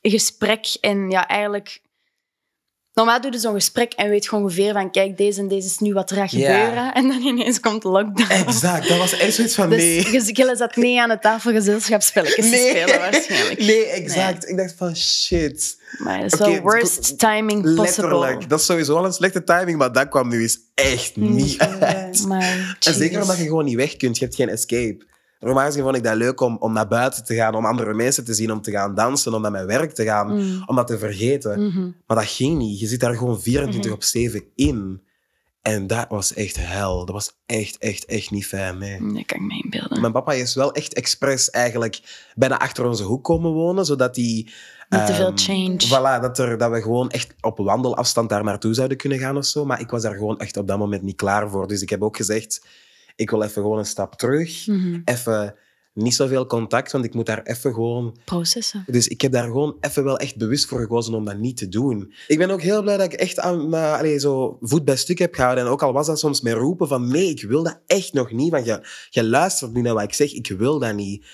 gesprek 0.02 0.76
en 0.80 1.10
ja, 1.10 1.28
eigenlijk 1.28 1.80
Normaal 2.96 3.20
doe 3.20 3.32
je 3.32 3.38
zo'n 3.38 3.54
gesprek 3.54 3.92
en 3.92 4.08
weet 4.08 4.28
gewoon 4.28 4.44
ongeveer 4.44 4.72
van 4.72 4.90
kijk, 4.90 5.16
deze 5.16 5.40
en 5.40 5.48
deze 5.48 5.66
is 5.66 5.78
nu 5.78 5.92
wat 5.92 6.10
er 6.10 6.16
gaat 6.16 6.30
gebeuren. 6.30 6.94
En 6.94 7.08
dan 7.08 7.20
ineens 7.20 7.60
komt 7.60 7.84
lockdown. 7.84 8.30
Exact, 8.30 8.88
dat 8.88 8.98
was 8.98 9.12
echt 9.12 9.34
zoiets 9.34 9.54
van 9.54 9.70
Dus 9.70 9.78
nee. 9.78 10.10
je 10.10 10.32
jullie 10.32 10.56
zat 10.56 10.76
mee 10.76 11.00
aan 11.00 11.08
de 11.08 11.18
tafel 11.18 11.52
gezelschapsspelletjes 11.52 12.50
te 12.50 12.56
spelen 12.56 12.98
waarschijnlijk. 12.98 13.60
Nee, 13.60 13.86
exact. 13.86 14.48
Ik 14.48 14.56
dacht 14.56 14.74
van 14.76 14.96
shit. 14.96 15.78
Maar 15.98 16.20
dat 16.20 16.32
is 16.32 16.38
wel 16.38 16.60
worst 16.60 17.18
timing 17.18 17.62
possible. 17.62 17.82
Letterlijk. 17.82 18.48
Dat 18.48 18.60
is 18.60 18.66
sowieso 18.66 18.94
wel 18.94 19.04
een 19.04 19.12
slechte 19.12 19.44
timing, 19.44 19.78
maar 19.78 19.92
dat 19.92 20.08
kwam 20.08 20.28
nu 20.28 20.40
eens 20.40 20.58
echt 20.74 21.16
niet 21.16 21.58
uit. 21.80 22.26
Maar, 22.26 22.76
En 22.80 22.94
zeker 22.94 23.20
omdat 23.20 23.36
je 23.36 23.42
gewoon 23.42 23.64
niet 23.64 23.76
weg 23.76 23.96
kunt. 23.96 24.18
Je 24.18 24.24
hebt 24.24 24.36
geen 24.36 24.48
escape. 24.48 25.04
Normaal 25.46 25.64
gezien 25.66 25.82
vond 25.82 25.96
ik 25.96 26.04
dat 26.04 26.16
leuk 26.16 26.40
om, 26.40 26.56
om 26.60 26.72
naar 26.72 26.88
buiten 26.88 27.24
te 27.24 27.34
gaan, 27.34 27.54
om 27.54 27.66
andere 27.66 27.94
mensen 27.94 28.24
te 28.24 28.34
zien, 28.34 28.52
om 28.52 28.62
te 28.62 28.70
gaan 28.70 28.94
dansen, 28.94 29.34
om 29.34 29.40
naar 29.42 29.50
mijn 29.50 29.66
werk 29.66 29.92
te 29.92 30.04
gaan, 30.04 30.34
Mm. 30.36 30.62
om 30.66 30.76
dat 30.76 30.86
te 30.86 30.98
vergeten. 30.98 31.66
Mhm. 31.66 31.90
Maar 32.06 32.16
dat 32.16 32.26
ging 32.26 32.58
niet. 32.58 32.80
Je 32.80 32.86
zit 32.86 33.00
daar 33.00 33.14
gewoon 33.16 33.40
24 33.40 33.84
Mhm. 33.90 33.94
op 34.00 34.02
7 34.02 34.44
in. 34.54 35.02
En 35.62 35.86
dat 35.86 36.06
was 36.08 36.34
echt 36.34 36.56
hel. 36.60 37.04
Dat 37.04 37.14
was 37.14 37.36
echt, 37.46 37.78
echt, 37.78 38.04
echt 38.04 38.30
niet 38.30 38.46
fijn. 38.46 38.78
Nee. 38.78 38.98
Dat 39.00 39.26
kan 39.26 39.40
ik 39.40 39.46
me 39.46 39.60
inbeelden. 39.64 40.00
Mijn 40.00 40.12
papa 40.12 40.32
is 40.32 40.54
wel 40.54 40.72
echt 40.72 40.94
expres 40.94 41.50
eigenlijk 41.50 42.00
bijna 42.34 42.58
achter 42.58 42.84
onze 42.84 43.02
hoek 43.02 43.24
komen 43.24 43.52
wonen, 43.52 43.84
zodat 43.84 44.16
hij... 44.16 44.48
Niet 44.88 45.06
te 45.06 45.14
veel 45.14 45.26
ehm, 45.26 45.36
change. 45.36 45.78
Voilà, 45.86 46.20
dat, 46.22 46.38
er, 46.38 46.58
dat 46.58 46.70
we 46.70 46.82
gewoon 46.82 47.10
echt 47.10 47.34
op 47.40 47.58
wandelafstand 47.58 48.28
daar 48.28 48.44
naartoe 48.44 48.74
zouden 48.74 48.96
kunnen 48.96 49.18
gaan 49.18 49.36
of 49.36 49.44
zo. 49.44 49.64
Maar 49.64 49.80
ik 49.80 49.90
was 49.90 50.02
daar 50.02 50.14
gewoon 50.14 50.38
echt 50.38 50.56
op 50.56 50.66
dat 50.66 50.78
moment 50.78 51.02
niet 51.02 51.16
klaar 51.16 51.50
voor. 51.50 51.66
Dus 51.68 51.82
ik 51.82 51.90
heb 51.90 52.02
ook 52.02 52.16
gezegd, 52.16 52.66
ik 53.16 53.30
wil 53.30 53.42
even 53.42 53.62
gewoon 53.62 53.78
een 53.78 53.86
stap 53.86 54.14
terug. 54.14 54.66
Mhm. 54.66 55.00
Even 55.04 55.54
niet 55.92 56.14
zoveel 56.14 56.46
contact, 56.46 56.92
want 56.92 57.04
ik 57.04 57.14
moet 57.14 57.26
daar 57.26 57.42
even 57.42 57.74
gewoon... 57.74 58.16
Processen. 58.24 58.84
Dus 58.86 59.08
ik 59.08 59.20
heb 59.20 59.32
daar 59.32 59.44
gewoon 59.44 59.76
even 59.80 60.04
wel 60.04 60.18
echt 60.18 60.36
bewust 60.36 60.66
voor 60.66 60.80
gekozen 60.80 61.14
om 61.14 61.24
dat 61.24 61.38
niet 61.38 61.56
te 61.56 61.68
doen. 61.68 62.12
Ik 62.26 62.38
ben 62.38 62.50
ook 62.50 62.62
heel 62.62 62.82
blij 62.82 62.96
dat 62.96 63.12
ik 63.12 63.18
echt 63.18 63.40
aan, 63.40 63.74
uh, 63.74 63.98
allee, 63.98 64.18
zo 64.18 64.58
voet 64.60 64.84
bij 64.84 64.96
stuk 64.96 65.18
heb 65.18 65.34
gehouden. 65.34 65.64
En 65.64 65.70
ook 65.70 65.82
al 65.82 65.92
was 65.92 66.06
dat 66.06 66.18
soms 66.18 66.40
met 66.40 66.54
roepen 66.54 66.88
van 66.88 67.08
nee, 67.08 67.30
ik 67.30 67.42
wil 67.42 67.62
dat 67.62 67.80
echt 67.86 68.12
nog 68.12 68.32
niet. 68.32 68.50
Want 68.50 68.66
je, 68.66 68.88
je 69.10 69.24
luistert 69.24 69.72
niet 69.72 69.84
naar 69.84 69.94
wat 69.94 70.02
ik 70.02 70.14
zeg, 70.14 70.32
ik 70.32 70.48
wil 70.58 70.78
dat 70.78 70.94
niet. 70.94 71.26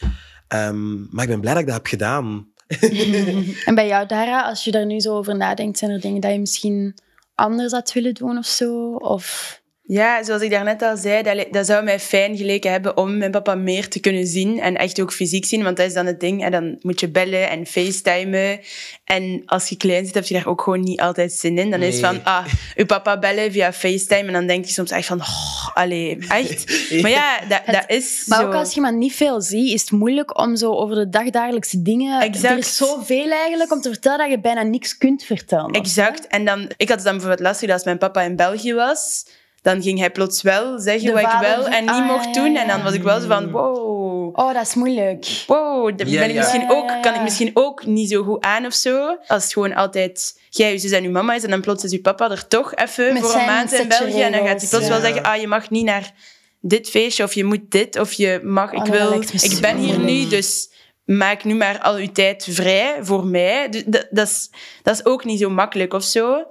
Ehm, 0.48 1.14
maar 1.14 1.24
ik 1.24 1.30
ben 1.30 1.40
blij 1.40 1.52
dat 1.52 1.62
ik 1.62 1.68
dat 1.68 1.76
heb 1.76 1.86
gedaan. 1.86 2.50
En 3.64 3.74
bij 3.74 3.86
jou, 3.86 4.06
Dara, 4.06 4.48
als 4.48 4.64
je 4.64 4.70
daar 4.70 4.86
nu 4.86 5.00
zo 5.00 5.16
over 5.16 5.36
nadenkt, 5.36 5.78
zijn 5.78 5.90
er 5.90 6.00
dingen 6.00 6.20
dat 6.20 6.32
je 6.32 6.38
misschien 6.38 6.96
anders 7.34 7.72
had 7.72 7.92
willen 7.92 8.14
doen 8.14 8.38
of 8.38 8.46
zo? 8.46 8.94
Of... 8.94 9.60
Ja, 9.84 10.22
zoals 10.22 10.42
ik 10.42 10.50
daarnet 10.50 10.82
al 10.82 10.96
zei, 10.96 11.22
dat, 11.22 11.46
dat 11.50 11.66
zou 11.66 11.84
mij 11.84 12.00
fijn 12.00 12.36
geleken 12.36 12.70
hebben 12.70 12.96
om 12.96 13.16
mijn 13.18 13.30
papa 13.30 13.54
meer 13.54 13.88
te 13.88 14.00
kunnen 14.00 14.26
zien 14.26 14.60
en 14.60 14.76
echt 14.76 15.00
ook 15.00 15.12
fysiek 15.12 15.44
zien, 15.44 15.62
want 15.62 15.76
dat 15.76 15.86
is 15.86 15.94
dan 15.94 16.06
het 16.06 16.20
ding. 16.20 16.44
En 16.44 16.50
dan 16.50 16.76
moet 16.80 17.00
je 17.00 17.08
bellen 17.08 17.50
en 17.50 17.66
facetimen. 17.66 18.60
En 19.04 19.42
als 19.46 19.68
je 19.68 19.76
klein 19.76 20.04
zit, 20.04 20.14
heb 20.14 20.24
je 20.24 20.34
daar 20.34 20.46
ook 20.46 20.62
gewoon 20.62 20.80
niet 20.80 21.00
altijd 21.00 21.32
zin 21.32 21.58
in. 21.58 21.70
Dan 21.70 21.82
is 21.82 21.94
het 21.94 22.04
van, 22.04 22.24
ah, 22.24 22.46
uw 22.76 22.86
papa 22.86 23.18
bellen 23.18 23.52
via 23.52 23.72
facetime. 23.72 24.26
En 24.26 24.32
dan 24.32 24.46
denk 24.46 24.64
je 24.64 24.72
soms 24.72 24.90
echt 24.90 25.06
van, 25.06 25.20
oh, 25.20 25.76
allee, 25.76 26.18
echt? 26.28 26.60
Maar 27.02 27.10
ja, 27.10 27.40
dat, 27.48 27.62
dat 27.66 27.84
is 27.86 28.24
Maar 28.26 28.40
zo. 28.40 28.46
ook 28.46 28.54
als 28.54 28.74
je 28.74 28.80
maar 28.80 28.96
niet 28.96 29.14
veel 29.14 29.40
ziet, 29.40 29.72
is 29.72 29.80
het 29.80 29.90
moeilijk 29.90 30.38
om 30.38 30.56
zo 30.56 30.72
over 30.72 30.96
de 30.96 31.08
dagdagelijkse 31.08 31.82
dingen... 31.82 32.20
Exact. 32.20 32.52
Er 32.52 32.58
is 32.58 32.76
zoveel 32.76 33.30
eigenlijk 33.30 33.72
om 33.72 33.80
te 33.80 33.88
vertellen 33.88 34.18
dat 34.18 34.30
je 34.30 34.40
bijna 34.40 34.62
niks 34.62 34.98
kunt 34.98 35.24
vertellen. 35.24 35.70
Exact. 35.70 36.26
En 36.26 36.44
dan, 36.44 36.70
ik 36.76 36.88
had 36.88 36.96
het 36.96 37.06
dan 37.06 37.12
bijvoorbeeld 37.12 37.40
lastig 37.48 37.66
dat 37.66 37.76
als 37.76 37.84
mijn 37.84 37.98
papa 37.98 38.22
in 38.22 38.36
België 38.36 38.74
was, 38.74 39.24
dan 39.62 39.82
ging 39.82 39.98
hij 39.98 40.10
plots 40.10 40.42
wel 40.42 40.78
zeggen 40.78 41.06
De 41.06 41.12
wat 41.12 41.32
ik 41.32 41.38
wel 41.40 41.66
en 41.66 41.80
niet 41.80 41.90
ah, 41.90 42.06
mocht 42.06 42.24
ja, 42.24 42.32
doen. 42.32 42.56
En 42.56 42.68
dan 42.68 42.82
was 42.82 42.92
ik 42.92 43.02
wel 43.02 43.20
zo 43.20 43.26
van, 43.26 43.50
wow. 43.50 44.38
Oh, 44.38 44.54
dat 44.54 44.66
is 44.66 44.74
moeilijk. 44.74 45.44
Wow, 45.46 45.96
ben 45.96 46.28
ik 46.30 46.34
misschien 46.34 46.70
ook, 46.70 47.02
kan 47.02 47.14
ik 47.14 47.22
misschien 47.22 47.50
ook 47.54 47.86
niet 47.86 48.10
zo 48.10 48.22
goed 48.22 48.44
aan 48.44 48.66
of 48.66 48.74
zo. 48.74 49.16
Als 49.26 49.42
het 49.42 49.52
gewoon 49.52 49.74
altijd 49.74 50.40
jij, 50.50 50.72
je 50.72 50.78
zus 50.78 50.90
en 50.90 51.02
je 51.02 51.08
mama 51.08 51.34
is 51.34 51.44
en 51.44 51.50
dan 51.50 51.60
plots 51.60 51.84
is 51.84 51.90
je 51.90 52.00
papa 52.00 52.30
er 52.30 52.48
toch 52.48 52.74
even 52.74 53.12
Met 53.12 53.22
voor 53.22 53.34
een 53.34 53.46
maand 53.46 53.72
in 53.72 53.88
België. 53.88 54.20
En 54.20 54.32
dan 54.32 54.46
gaat 54.46 54.60
hij 54.60 54.70
plots 54.70 54.88
wel 54.88 55.00
zeggen, 55.00 55.22
ah, 55.22 55.40
je 55.40 55.46
mag 55.46 55.70
niet 55.70 55.84
naar 55.84 56.12
dit 56.60 56.88
feestje 56.88 57.24
of 57.24 57.34
je 57.34 57.44
moet 57.44 57.70
dit 57.70 57.98
of 57.98 58.12
je 58.12 58.40
mag, 58.42 58.72
Oh, 58.72 58.84
ik 58.84 58.92
dat 58.92 59.00
wil, 59.00 59.22
ik 59.22 59.58
ben 59.60 59.76
hier 59.76 59.98
nu, 59.98 60.28
dus 60.28 60.70
maak 61.04 61.44
nu 61.44 61.54
maar 61.54 61.80
al 61.80 61.94
uw 61.94 62.12
tijd 62.12 62.46
vrij 62.50 62.96
voor 63.00 63.26
mij. 63.26 63.68
Dus 63.68 63.82
dat, 63.86 64.06
dat, 64.10 64.26
is, 64.28 64.50
dat 64.82 64.94
is 64.94 65.04
ook 65.04 65.24
niet 65.24 65.40
zo 65.40 65.50
makkelijk 65.50 65.92
of 65.92 66.02
zo. 66.02 66.44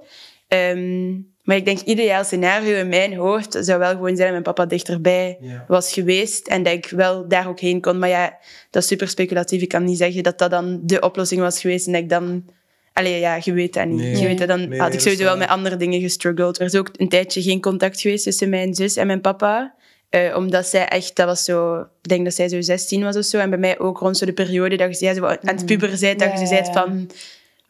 Ehm, 0.48 1.12
maar 1.42 1.56
ik 1.56 1.64
denk, 1.64 1.80
ideaal 1.80 2.24
scenario 2.24 2.76
in 2.76 2.88
mijn 2.88 3.14
hoofd 3.14 3.56
zou 3.60 3.78
wel 3.78 3.90
gewoon 3.90 4.16
zijn 4.16 4.18
dat 4.18 4.30
mijn 4.30 4.42
papa 4.42 4.66
dichterbij 4.66 5.38
Ja. 5.40 5.64
was 5.68 5.92
geweest 5.92 6.48
en 6.48 6.62
dat 6.62 6.72
ik 6.72 6.86
wel 6.86 7.28
daar 7.28 7.48
ook 7.48 7.60
heen 7.60 7.80
kon. 7.80 7.98
Maar 7.98 8.08
ja, 8.08 8.38
dat 8.70 8.82
is 8.82 8.88
super 8.88 9.08
speculatief. 9.08 9.62
Ik 9.62 9.68
kan 9.68 9.84
niet 9.84 9.98
zeggen 9.98 10.22
dat 10.22 10.38
dat 10.38 10.50
dan 10.50 10.80
de 10.82 11.00
oplossing 11.00 11.40
was 11.40 11.60
geweest 11.60 11.86
en 11.86 11.92
dat 11.92 12.02
ik 12.02 12.08
dan... 12.08 12.44
Allee, 12.92 13.18
ja, 13.18 13.38
je 13.42 13.52
weet 13.52 13.74
dat 13.74 13.86
niet. 13.86 13.98
Nee. 14.00 14.16
Je 14.16 14.26
weet 14.26 14.38
dat, 14.38 14.48
dan 14.48 14.68
Nee, 14.68 14.80
had 14.80 14.94
ik 14.94 15.00
sowieso 15.00 15.24
wel 15.24 15.36
met 15.36 15.48
andere 15.48 15.76
dingen 15.76 16.00
gestruggeld. 16.00 16.58
Er 16.58 16.64
is 16.66 16.74
ook 16.74 16.90
een 16.96 17.08
tijdje 17.08 17.42
geen 17.42 17.60
contact 17.60 18.00
geweest 18.00 18.24
tussen 18.24 18.48
mijn 18.48 18.74
zus 18.74 18.96
en 18.96 19.06
mijn 19.06 19.20
papa. 19.20 19.74
Eh, 20.08 20.36
omdat 20.36 20.66
zij 20.66 20.88
echt, 20.88 21.16
dat 21.16 21.26
was 21.26 21.44
zo, 21.44 21.80
ik 21.80 22.08
denk 22.08 22.24
dat 22.24 22.34
zij 22.34 22.48
zo 22.48 22.60
16 22.60 23.02
was 23.02 23.16
of 23.16 23.24
zo. 23.24 23.38
En 23.38 23.50
bij 23.50 23.58
mij 23.58 23.78
ook 23.78 23.98
rond 23.98 24.16
zo 24.16 24.26
de 24.26 24.32
periode 24.32 24.76
dat 24.76 24.98
je 24.98 25.06
ja, 25.06 25.14
zo 25.14 25.24
aan 25.24 25.38
het 25.40 25.66
puberen 25.66 26.00
bent, 26.00 26.18
dat 26.18 26.30
je 26.30 26.36
zo 26.36 26.42
ja, 26.42 26.48
zei 26.48 26.64
ja. 26.64 26.72
van 26.72 27.10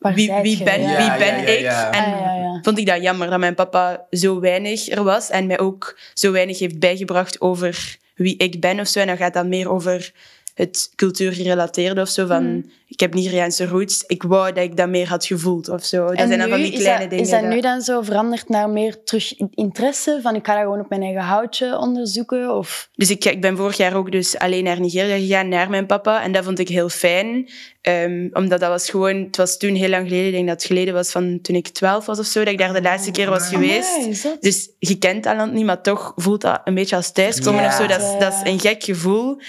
wie, 0.03 0.33
wie 0.43 0.63
ben, 0.63 0.81
Ja. 0.83 0.97
wie 0.97 1.19
ben 1.19 1.37
ja, 1.41 1.47
ik? 1.47 1.61
ja. 1.61 1.91
En 1.91 2.59
vond 2.63 2.79
ik 2.79 2.87
dat 2.87 3.03
jammer 3.03 3.31
dat 3.31 3.39
mijn 3.39 3.55
papa 3.55 4.07
zo 4.11 4.41
weinig 4.41 4.89
er 4.89 5.03
was 5.05 5.31
en 5.31 5.47
mij 5.47 5.59
ook 5.59 5.99
zo 6.15 6.33
weinig 6.33 6.59
heeft 6.59 6.79
bijgebracht 6.79 7.41
over 7.41 7.97
wie 8.15 8.37
ik 8.37 8.61
ben 8.61 8.81
of 8.81 8.87
zo. 8.89 9.01
En 9.01 9.07
dan 9.07 9.17
gaat 9.17 9.35
dat 9.35 9.47
meer 9.47 9.71
over 9.71 10.13
het 10.55 10.93
cultuurgerelateerde 10.97 12.01
of 12.01 12.09
zo. 12.09 12.27
Van, 12.27 12.53
Mhm. 12.57 12.67
Ik 12.93 13.01
heb 13.01 13.15
Nigeriaanse 13.15 13.67
roots, 13.67 14.05
ik 14.07 14.23
wou 14.23 14.53
dat 14.53 14.65
ik 14.65 14.77
dat 14.77 14.89
meer 14.89 15.09
had 15.09 15.27
gevoeld 15.27 15.69
of 15.69 15.85
zo. 15.85 16.07
Dat 16.07 16.17
En 16.17 16.27
zijn 16.27 16.39
dan 16.39 16.49
van 16.49 16.59
die 16.61 16.73
is 16.73 16.79
kleine 16.81 17.01
dat, 17.01 17.11
dingen. 17.11 17.25
Is 17.25 17.31
dat 17.31 17.41
dat- 17.41 17.51
nu 17.51 17.61
dan 17.61 17.81
zo 17.81 18.03
veranderd 18.03 18.49
naar 18.49 18.71
meer 18.71 19.03
terug 19.05 19.35
interesse? 19.51 20.19
Van 20.23 20.35
ik 20.35 20.47
ga 20.47 20.55
dat 20.55 20.63
gewoon 20.63 20.81
op 20.81 20.89
mijn 20.89 21.03
eigen 21.03 21.23
houtje 21.23 21.79
onderzoeken? 21.79 22.55
Of... 22.57 22.89
Dus 22.95 23.11
ik, 23.11 23.25
ik 23.25 23.41
ben 23.41 23.57
vorig 23.57 23.77
jaar 23.77 23.95
ook 23.95 24.13
dus 24.13 24.39
alleen 24.39 24.65
naar 24.65 24.81
Nigeria 24.81 25.17
gegaan, 25.17 25.49
naar 25.49 25.71
mijn 25.71 25.87
papa. 25.87 26.23
En 26.23 26.33
dat 26.33 26.45
vond 26.45 26.59
ik 26.59 26.69
heel 26.69 26.89
fijn. 26.89 27.49
Ehm, 27.81 28.29
omdat 28.33 28.61
dat 28.61 28.69
was 28.69 28.91
gewoon... 28.91 29.17
Het 29.17 29.37
was 29.37 29.57
toen 29.59 29.75
heel 29.75 29.89
lang 29.89 30.03
geleden. 30.09 30.27
Ik 30.27 30.33
denk 30.33 30.47
dat 30.47 30.57
het 30.57 30.67
geleden 30.67 30.95
was 30.95 31.11
van 31.11 31.39
toen 31.43 31.57
ik 31.57 31.69
12 31.69 32.07
was 32.07 32.19
of 32.19 32.27
zo. 32.27 32.45
Dat 32.45 32.53
ik 32.53 32.59
daar 32.59 32.73
de 32.73 32.83
laatste 32.83 33.11
keer 33.11 33.31
was 33.31 33.49
geweest. 33.49 34.43
Dus 34.43 34.71
je 34.79 34.99
kent 34.99 35.25
dat 35.25 35.37
land 35.37 35.53
niet, 35.53 35.65
maar 35.65 35.83
toch 35.83 36.13
voelt 36.17 36.41
dat 36.41 36.61
een 36.65 36.75
beetje 36.75 36.97
als 36.97 37.13
thuiskomen 37.13 37.63
Ja. 37.63 37.67
of 37.69 37.75
zo. 37.75 37.87
Dat 37.87 38.01
is, 38.01 38.07
Ja. 38.13 38.19
dat 38.19 38.33
is 38.33 38.51
een 38.53 38.61
gek 38.61 38.83
gevoel. 38.85 39.41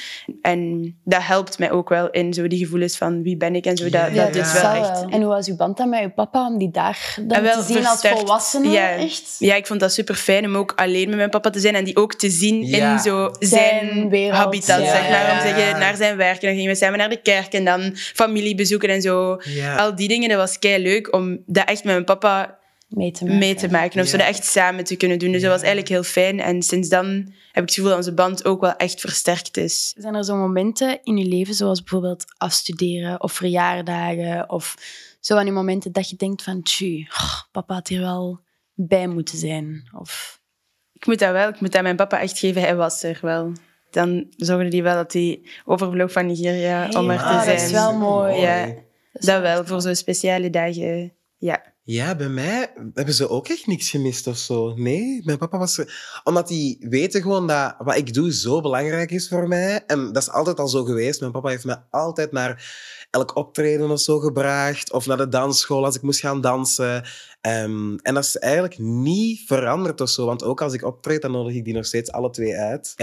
En 0.42 0.94
dat 1.04 1.22
helpt 1.24 1.60
mij 1.60 1.72
ook 1.72 1.90
wel 1.90 2.10
in 2.10 2.34
zo 2.34 2.48
die 2.48 2.60
gevoelens 2.60 2.98
van 2.98 3.24
wie 3.24 3.33
ben 3.38 3.56
ik 3.56 3.66
en 3.66 3.78
zo. 3.78 3.84
Dat, 3.84 3.92
Ja, 4.12 4.24
dat 4.26 4.34
dat 4.34 4.52
wel 4.62 4.72
echt. 4.74 5.06
En 5.10 5.22
hoe 5.22 5.26
was 5.34 5.48
uw 5.48 5.56
band 5.56 5.78
dan 5.78 5.90
met 5.90 6.02
uw 6.02 6.12
papa 6.12 6.48
om 6.48 6.58
die 6.58 6.72
daar 6.72 7.16
dan 7.22 7.42
wel 7.42 7.64
te 7.66 7.74
zien 7.74 7.86
als 7.88 8.02
volwassene? 8.02 8.70
Ja. 8.70 8.90
Echt? 8.96 9.36
Ja, 9.40 9.56
ik 9.56 9.68
vond 9.68 9.80
dat 9.80 9.94
super 9.94 10.16
fijn 10.16 10.46
om 10.46 10.56
ook 10.58 10.74
alleen 10.76 11.08
met 11.08 11.18
mijn 11.18 11.30
papa 11.30 11.50
te 11.50 11.60
zijn 11.60 11.76
en 11.76 11.84
die 11.84 11.96
ook 11.96 12.14
te 12.14 12.30
zien 12.30 12.66
Ja. 12.66 12.94
in 12.94 13.00
zo 13.00 13.30
Zijn 13.40 13.90
zijn, 13.90 14.10
wereld. 14.10 14.38
habitat, 14.38 14.82
Ja, 14.82 14.92
zeg 14.92 15.10
maar. 15.10 15.32
Om 15.32 15.40
zeggen, 15.56 15.80
naar 15.80 15.96
zijn 15.96 16.18
werk. 16.18 16.42
En 16.42 16.48
dan 16.48 16.56
gingen 16.56 16.72
we 16.72 16.78
samen 16.78 16.98
naar 17.00 17.10
de 17.10 17.22
kerk 17.22 17.54
en 17.54 17.66
dan 17.66 17.92
familie 17.96 18.56
bezoeken 18.56 18.90
en 18.90 19.02
zo. 19.02 19.38
Ja. 19.44 19.76
Al 19.76 19.96
die 19.96 20.08
dingen, 20.08 20.30
dat 20.30 20.38
was 20.38 20.60
kei 20.60 20.82
leuk 20.84 21.14
om 21.14 21.40
dat 21.46 21.68
echt 21.70 21.84
met 21.84 21.94
mijn 21.94 22.06
papa 22.06 22.58
Mee 22.96 23.12
te 23.12 23.24
maken. 23.24 23.40
mee 23.40 23.56
te 23.56 23.70
maken. 23.70 24.02
Of 24.02 24.08
zo 24.08 24.18
dat 24.18 24.28
echt 24.28 24.46
samen 24.46 24.84
te 24.84 24.96
kunnen 24.96 25.20
doen. 25.20 25.32
Dus 25.32 25.42
dat 25.42 25.52
was 25.52 25.60
eigenlijk 25.62 25.90
heel 25.90 26.04
fijn. 26.04 26.40
En 26.40 26.62
sinds 26.62 26.90
dan 26.90 27.06
heb 27.52 27.64
ik 27.64 27.70
het 27.70 27.74
gevoel 27.74 27.90
dat 27.90 27.98
onze 27.98 28.14
band 28.14 28.46
ook 28.46 28.62
wel 28.62 28.76
echt 28.76 29.02
versterkt 29.02 29.58
is. 29.58 29.94
Zijn 29.98 30.16
er 30.16 30.24
zo 30.24 30.36
momenten 30.36 31.00
in 31.04 31.18
je 31.18 31.26
leven, 31.26 31.54
zoals 31.54 31.80
bijvoorbeeld 31.80 32.26
afstuderen 32.38 33.22
of 33.22 33.32
verjaardagen, 33.34 34.50
of 34.50 34.76
zo 35.20 35.36
aan 35.38 35.44
die 35.44 35.54
momenten 35.54 35.92
dat 35.92 36.10
je 36.10 36.16
denkt 36.16 36.44
van, 36.44 36.62
tjie, 36.62 37.08
oh, 37.10 37.42
papa 37.52 37.74
had 37.74 37.88
hier 37.88 38.02
wel 38.02 38.40
bij 38.74 39.08
moeten 39.08 39.38
zijn? 39.38 39.90
Of... 40.00 40.42
Ik 40.94 41.06
moet 41.06 41.20
dat 41.20 41.32
wel, 41.32 41.50
ik 41.50 41.60
moet 41.60 41.72
dat 41.72 41.82
mijn 41.82 41.96
papa 41.96 42.20
echt 42.20 42.40
geven. 42.40 42.62
Hij 42.62 42.76
was 42.76 43.04
er 43.04 43.20
wel. 43.22 43.52
Dan 43.92 44.26
zorgde 44.38 44.68
hij 44.70 44.84
wel 44.84 44.96
dat 44.96 45.14
hij 45.14 45.42
overvloog 45.66 46.12
van 46.12 46.26
Nigeria 46.26 46.90
om 46.90 47.10
er 47.10 47.18
te 47.18 47.24
Ah, 47.24 47.44
zijn. 47.44 47.58
dat 47.58 47.66
is 47.66 47.72
wel 47.72 47.98
mooi. 47.98 48.36
Ja, 48.42 48.66
is 49.14 49.26
dat 49.26 49.42
wel. 49.42 49.66
Voor 49.66 49.82
zo'n 49.82 49.96
speciale 49.96 50.50
dagen. 50.50 51.14
Ja. 51.44 51.74
Ja, 51.84 52.16
bij 52.16 52.30
mij 52.30 52.74
hebben 52.94 53.14
ze 53.14 53.30
ook 53.30 53.48
echt 53.48 53.68
niks 53.68 53.90
gemist 53.90 54.28
of 54.28 54.38
zo. 54.38 54.74
Nee, 54.76 55.22
mijn 55.24 55.38
papa 55.38 55.58
was. 55.58 55.82
Omdat 56.24 56.48
die 56.48 56.86
weten 56.90 57.22
gewoon 57.22 57.48
dat 57.48 57.76
wat 57.78 57.98
ik 57.98 58.14
doe 58.14 58.34
zo 58.34 58.62
belangrijk 58.62 59.12
is 59.12 59.28
voor 59.28 59.48
mij. 59.48 59.84
En 59.88 60.14
dat 60.14 60.22
is 60.22 60.30
altijd 60.30 60.60
al 60.60 60.68
zo 60.68 60.84
geweest. 60.84 61.20
Mijn 61.20 61.32
papa 61.32 61.50
heeft 61.50 61.66
me 61.66 61.78
altijd 61.90 62.32
naar 62.32 62.76
elk 63.10 63.36
optreden 63.36 63.90
of 63.90 64.00
zo 64.00 64.20
gebracht. 64.20 64.92
Of 64.92 65.06
naar 65.06 65.18
de 65.18 65.28
dansschool 65.28 65.86
als 65.86 65.96
ik 65.96 66.02
moest 66.02 66.20
gaan 66.20 66.42
dansen. 66.42 67.04
Ehm, 67.42 67.96
en 67.96 68.14
dat 68.14 68.24
is 68.24 68.38
eigenlijk 68.38 68.78
niet 68.80 69.42
veranderd 69.46 70.02
of 70.02 70.10
zo. 70.10 70.26
Want 70.26 70.44
ook 70.44 70.62
als 70.62 70.74
ik 70.74 70.84
optreed, 70.84 71.22
dan 71.22 71.32
nodig 71.32 71.56
ik 71.56 71.66
die 71.66 71.74
nog 71.74 71.86
steeds 71.86 72.12
alle 72.12 72.30
twee 72.30 72.56
uit. 72.56 72.94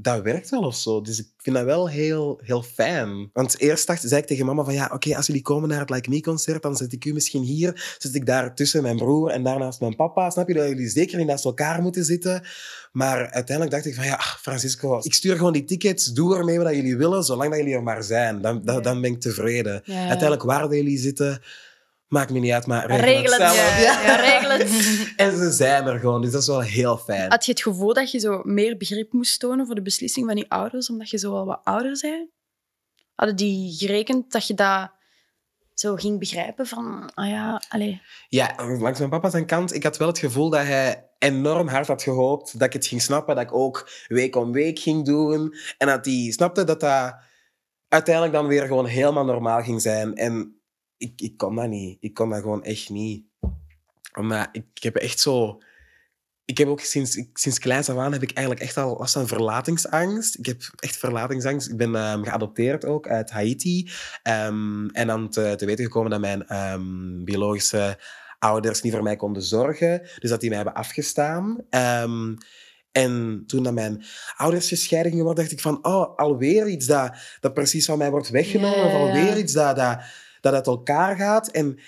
Dat 0.00 0.22
werkt 0.22 0.50
wel 0.50 0.62
of 0.62 0.76
zo. 0.76 1.00
Dus 1.00 1.18
ik 1.18 1.26
vind 1.36 1.56
dat 1.56 1.64
wel 1.64 1.88
heel, 1.88 2.40
heel 2.42 2.62
fijn. 2.62 3.30
Want 3.32 3.60
eerst 3.60 3.86
dacht, 3.86 4.02
zei 4.08 4.20
ik 4.20 4.26
tegen 4.26 4.46
mama 4.46 4.64
van 4.64 4.74
ja, 4.74 4.90
oké, 4.92 5.16
als 5.16 5.26
jullie 5.26 5.42
komen 5.42 5.68
naar 5.68 5.80
het 5.80 5.90
Like 5.90 6.10
Me-concert, 6.10 6.62
dan 6.62 6.76
zet 6.76 6.92
ik 6.92 7.04
u 7.04 7.12
misschien 7.12 7.42
hier. 7.42 7.96
Zit 7.98 8.14
ik 8.14 8.26
daar 8.26 8.54
tussen 8.54 8.82
mijn 8.82 8.96
broer 8.96 9.30
en 9.30 9.42
daarnaast 9.42 9.80
mijn 9.80 9.96
papa. 9.96 10.30
Snap 10.30 10.48
je 10.48 10.54
dat 10.54 10.68
jullie 10.68 10.88
zeker 10.88 11.18
niet 11.18 11.26
naast 11.26 11.44
elkaar 11.44 11.82
moeten 11.82 12.04
zitten? 12.04 12.46
Maar 12.92 13.30
uiteindelijk 13.30 13.70
dacht 13.70 13.86
ik 13.86 13.94
van 13.94 14.04
ja, 14.04 14.20
Francisco, 14.20 14.98
ik 15.02 15.14
stuur 15.14 15.36
gewoon 15.36 15.52
die 15.52 15.64
tickets. 15.64 16.06
Doe 16.06 16.36
ermee 16.36 16.58
wat 16.58 16.74
jullie 16.74 16.96
willen, 16.96 17.24
zolang 17.24 17.50
dat 17.50 17.58
jullie 17.58 17.74
er 17.74 17.82
maar 17.82 18.02
zijn. 18.02 18.40
Dan, 18.40 18.64
dan, 18.64 18.82
dan 18.82 19.00
ben 19.00 19.10
ik 19.10 19.20
tevreden. 19.20 19.82
Ja, 19.84 19.94
ja. 19.94 20.00
Uiteindelijk 20.00 20.42
waar 20.42 20.74
jullie 20.74 20.98
zitten, 20.98 21.42
maakt 22.08 22.30
me 22.30 22.38
niet 22.38 22.52
uit, 22.52 22.66
maar 22.66 22.86
regel, 22.86 23.04
Regel 23.04 23.30
het. 23.30 23.40
zelf. 23.40 23.80
Ja, 23.80 24.02
ja, 24.02 24.16
regel 24.16 24.50
het. 24.50 24.68
En 25.16 25.36
ze 25.36 25.50
zijn 25.50 25.86
er 25.86 25.98
gewoon, 25.98 26.22
dus 26.22 26.30
dat 26.32 26.40
is 26.40 26.46
wel 26.46 26.60
heel 26.60 26.96
fijn. 26.96 27.30
Had 27.30 27.44
je 27.44 27.52
het 27.52 27.62
gevoel 27.62 27.94
dat 27.94 28.10
je 28.10 28.18
zo 28.18 28.40
meer 28.44 28.76
begrip 28.76 29.12
moest 29.12 29.40
tonen 29.40 29.66
voor 29.66 29.74
de 29.74 29.82
beslissing 29.82 30.26
van 30.26 30.36
je 30.36 30.48
ouders, 30.48 30.90
omdat 30.90 31.10
je 31.10 31.18
zo 31.18 31.34
al 31.34 31.44
wat 31.46 31.60
ouder 31.64 31.98
bent? 32.00 32.30
Hadden 33.14 33.36
die 33.36 33.76
gerekend 33.76 34.32
dat 34.32 34.46
je 34.46 34.54
dat 34.54 34.90
zo 35.74 35.94
ging 35.94 36.18
begrijpen 36.18 36.66
van, 36.66 37.10
ah 37.14 37.28
ja, 37.28 37.62
allee. 37.68 38.02
Ja, 38.28 38.54
langs 38.78 38.98
mijn 38.98 39.10
papa 39.10 39.30
zijn 39.30 39.46
kant, 39.46 39.74
ik 39.74 39.82
had 39.82 39.96
wel 39.96 40.08
het 40.08 40.18
gevoel 40.18 40.50
dat 40.50 40.62
hij 40.66 41.10
enorm 41.18 41.68
hard 41.68 41.86
had 41.86 42.02
gehoopt 42.02 42.58
dat 42.58 42.66
ik 42.66 42.72
het 42.72 42.86
ging 42.86 43.02
snappen, 43.02 43.34
dat 43.34 43.44
ik 43.44 43.54
ook 43.54 43.90
week 44.08 44.36
om 44.36 44.52
week 44.52 44.78
ging 44.78 45.04
doen. 45.04 45.54
En 45.78 45.86
dat 45.86 46.04
hij 46.04 46.30
snapte 46.30 46.64
dat 46.64 46.80
dat 46.80 47.14
uiteindelijk 47.88 48.34
dan 48.34 48.46
weer 48.46 48.66
gewoon 48.66 48.86
helemaal 48.86 49.24
normaal 49.24 49.62
ging 49.62 49.82
zijn. 49.82 50.14
En 50.14 50.57
ik, 50.98 51.20
ik 51.20 51.36
kon 51.36 51.54
dat 51.56 51.68
niet. 51.68 51.96
Ik 52.00 52.14
kon 52.14 52.30
dat 52.30 52.40
gewoon 52.40 52.64
echt 52.64 52.90
niet. 52.90 53.24
Maar 54.20 54.48
ik, 54.52 54.64
ik 54.74 54.82
heb 54.82 54.96
echt 54.96 55.20
zo... 55.20 55.58
Ik 56.44 56.58
heb 56.58 56.68
ook 56.68 56.80
sinds, 56.80 57.16
ik- 57.16 57.38
sinds 57.38 57.58
kleins 57.58 57.88
af 57.90 57.96
aan 57.96 58.12
heb 58.12 58.22
ik 58.22 58.30
eigenlijk 58.32 58.66
echt 58.66 58.76
al 58.76 58.96
last 58.98 59.12
van 59.12 59.26
verlatingsangst. 59.26 60.38
Ik 60.38 60.46
heb 60.46 60.62
echt 60.76 60.96
verlatingsangst. 60.96 61.68
Ik 61.68 61.76
ben 61.76 61.94
ehm, 61.94 62.22
geadopteerd 62.22 62.84
ook 62.84 63.08
uit 63.08 63.30
Haiti. 63.30 63.90
Ehm, 64.22 64.86
en 64.88 65.06
dan 65.06 65.28
te, 65.28 65.54
te 65.56 65.66
weten 65.66 65.84
gekomen 65.84 66.10
dat 66.10 66.20
mijn 66.20 66.46
ehm, 66.46 67.24
biologische 67.24 67.98
ouders 68.38 68.82
niet 68.82 68.92
voor 68.92 69.02
mij 69.02 69.16
konden 69.16 69.42
zorgen. 69.42 70.08
Dus 70.18 70.30
dat 70.30 70.40
die 70.40 70.48
mij 70.48 70.58
hebben 70.58 70.74
afgestaan. 70.76 71.56
En 72.92 73.42
toen 73.46 73.62
dat 73.62 73.72
mijn 73.74 74.04
ouders 74.36 74.68
gescheiden 74.68 75.10
gingen 75.10 75.26
worden, 75.26 75.44
dacht 75.44 75.56
ik 75.56 75.62
van, 75.62 75.84
oh, 75.84 76.16
alweer 76.16 76.68
iets 76.68 76.86
dat, 76.86 77.16
dat 77.40 77.54
precies 77.54 77.86
van 77.86 77.98
mij 77.98 78.10
wordt 78.10 78.28
weggenomen. 78.28 78.78
Ja, 78.78 78.84
Of 78.84 78.92
ja, 78.92 78.98
alweer 78.98 79.38
iets 79.38 79.52
dat, 79.52 79.76
dat, 79.76 80.00
dat 80.40 80.54
uit 80.54 80.66
elkaar 80.66 81.16
gaat. 81.16 81.48
En 81.48 81.78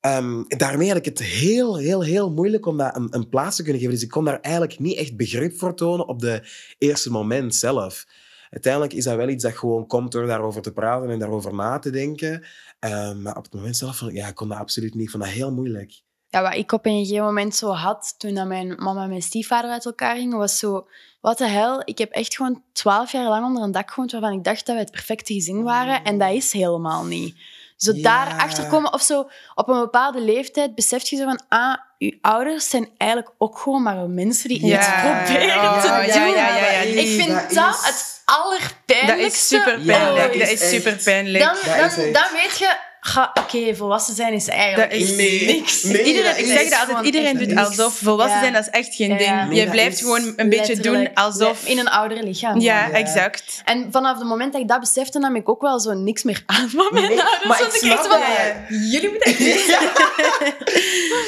ehm, 0.00 0.42
daarmee 0.48 0.88
had 0.88 0.96
ik 0.96 1.04
het 1.04 1.22
heel, 1.22 1.76
heel, 1.76 2.02
heel 2.02 2.30
moeilijk 2.30 2.66
om 2.66 2.76
dat 2.76 3.08
een, 3.10 3.28
plaats 3.28 3.56
te 3.56 3.62
kunnen 3.62 3.80
geven. 3.80 3.94
Dus 3.94 4.04
ik 4.04 4.10
kon 4.10 4.24
daar 4.24 4.40
eigenlijk 4.40 4.78
niet 4.78 4.96
echt 4.96 5.16
begrip 5.16 5.58
voor 5.58 5.74
tonen 5.74 6.08
op 6.08 6.20
de 6.20 6.42
eerste 6.78 7.10
moment 7.10 7.54
zelf. 7.54 8.06
Uiteindelijk 8.50 8.92
is 8.92 9.04
dat 9.04 9.16
wel 9.16 9.28
iets 9.28 9.42
dat 9.42 9.56
gewoon 9.56 9.86
komt 9.86 10.12
door 10.12 10.26
daarover 10.26 10.62
te 10.62 10.72
praten 10.72 11.10
en 11.10 11.18
daarover 11.18 11.54
na 11.54 11.78
te 11.78 11.90
denken. 11.90 12.44
Ehm, 12.78 13.22
maar 13.22 13.36
op 13.36 13.44
het 13.44 13.54
moment 13.54 13.76
zelf, 13.76 14.04
ja, 14.12 14.28
ik 14.28 14.34
kon 14.34 14.48
dat 14.48 14.58
absoluut 14.58 14.94
niet. 14.94 15.04
Ik 15.04 15.10
vond 15.10 15.22
dat 15.22 15.32
heel 15.32 15.52
moeilijk. 15.52 16.00
Ja, 16.28 16.42
wat 16.42 16.54
ik 16.54 16.72
op 16.72 16.86
een 16.86 17.04
gegeven 17.04 17.24
moment 17.24 17.54
zo 17.54 17.70
had, 17.70 18.14
toen 18.18 18.34
dat 18.34 18.46
mijn 18.46 18.68
mama 18.68 19.02
en 19.02 19.08
mijn 19.08 19.22
stiefvader 19.22 19.70
uit 19.70 19.84
elkaar 19.84 20.16
gingen, 20.16 20.38
was 20.38 20.58
zo... 20.58 20.88
Wat 21.20 21.38
de 21.38 21.48
hel, 21.48 21.82
ik 21.84 21.98
heb 21.98 22.10
echt 22.10 22.36
gewoon 22.36 22.62
twaalf 22.72 23.12
jaar 23.12 23.28
lang 23.28 23.46
onder 23.46 23.62
een 23.62 23.72
dak 23.72 23.90
gewoond 23.90 24.12
waarvan 24.12 24.32
ik 24.32 24.44
dacht 24.44 24.66
dat 24.66 24.74
we 24.74 24.80
het 24.80 24.90
perfecte 24.90 25.32
gezin 25.32 25.62
waren. 25.62 26.04
En 26.04 26.18
dat 26.18 26.32
is 26.32 26.52
helemaal 26.52 27.04
niet. 27.04 27.36
Zo 27.78 27.92
Ja. 27.94 28.02
daarachter 28.02 28.66
komen, 28.66 28.92
of 28.92 29.02
zo 29.02 29.30
op 29.54 29.68
een 29.68 29.78
bepaalde 29.80 30.20
leeftijd 30.20 30.74
besef 30.74 31.08
je 31.08 31.16
zo 31.16 31.24
van, 31.24 31.40
ah, 31.48 31.74
uw 31.98 32.12
ouders 32.20 32.68
zijn 32.68 32.88
eigenlijk 32.96 33.32
ook 33.38 33.58
gewoon 33.58 33.82
maar 33.82 33.96
mensen 33.96 34.48
die 34.48 34.66
Ja. 34.66 34.78
iets 34.78 34.86
proberen 34.86 35.56
Oh, 35.62 35.80
te 35.80 35.86
ja, 35.86 35.96
doen. 36.24 36.30
ja, 36.30 36.56
ja, 36.56 36.70
ja, 36.70 36.78
Ik 36.80 37.06
vind 37.20 37.28
dat, 37.28 37.50
dat 37.50 37.74
is- 37.74 37.86
het 37.86 38.22
allerpijnlijkste. 38.24 39.16
Dat 39.22 39.32
is 39.32 39.46
super 39.48 39.80
pijnlijk. 39.86 40.32
dat 40.32 40.32
dat 40.40 40.48
is 40.50 40.62
is 40.62 40.68
super 40.70 40.92
echt- 40.92 41.04
pijnlijk. 41.04 41.44
Dan, 41.44 42.12
dan 42.12 42.26
weet 42.32 42.58
je, 42.58 42.76
ga- 43.00 43.30
oké, 43.34 43.74
volwassen 43.74 44.14
zijn 44.14 44.32
is 44.32 44.48
eigenlijk 44.48 44.90
Dat 44.90 45.00
is 45.00 45.16
Nee. 45.16 45.46
niks. 45.46 45.82
Nee, 45.82 46.02
iedereen, 46.04 46.30
dat 46.30 46.38
ik 46.38 46.46
zeg 46.46 46.68
dat 46.68 46.78
altijd, 46.88 47.04
iedereen 47.04 47.38
doet 47.38 47.46
niks. 47.46 47.60
alsof. 47.68 47.94
Volwassen 47.94 48.34
Ja. 48.36 48.40
zijn, 48.40 48.52
dat 48.52 48.62
is 48.62 48.70
echt 48.70 48.94
geen 48.94 49.08
Ja. 49.10 49.16
ding. 49.16 49.48
Nee, 49.48 49.60
je 49.64 49.70
blijft 49.70 49.98
gewoon 49.98 50.32
een 50.36 50.48
beetje 50.48 50.76
doen 50.76 51.14
alsof... 51.14 51.62
Ja, 51.64 51.70
in 51.70 51.78
een 51.78 51.88
oudere 51.88 52.22
lichaam. 52.22 52.60
Ja, 52.60 52.86
Ja. 52.88 52.90
exact. 52.92 53.62
En 53.64 53.88
vanaf 53.90 54.18
het 54.18 54.26
moment 54.28 54.52
dat 54.52 54.60
ik 54.62 54.68
dat 54.68 54.80
besefte, 54.80 55.18
nam 55.18 55.36
ik 55.36 55.48
ook 55.48 55.60
wel 55.60 55.80
zo 55.80 55.92
niks 55.94 56.22
meer 56.22 56.42
aan 56.46 56.68
van 56.70 56.88
mijn 56.90 57.08
Nee, 57.08 57.22
ouders. 57.22 57.44
maar 57.44 57.60
ik 57.60 57.66
ik 57.66 57.72
echt 57.72 57.82
snap 57.82 57.98
van, 57.98 58.20
dat. 58.20 58.78
jullie 58.90 59.08
moeten 59.10 59.30
echt 59.30 59.38
niks 59.38 59.66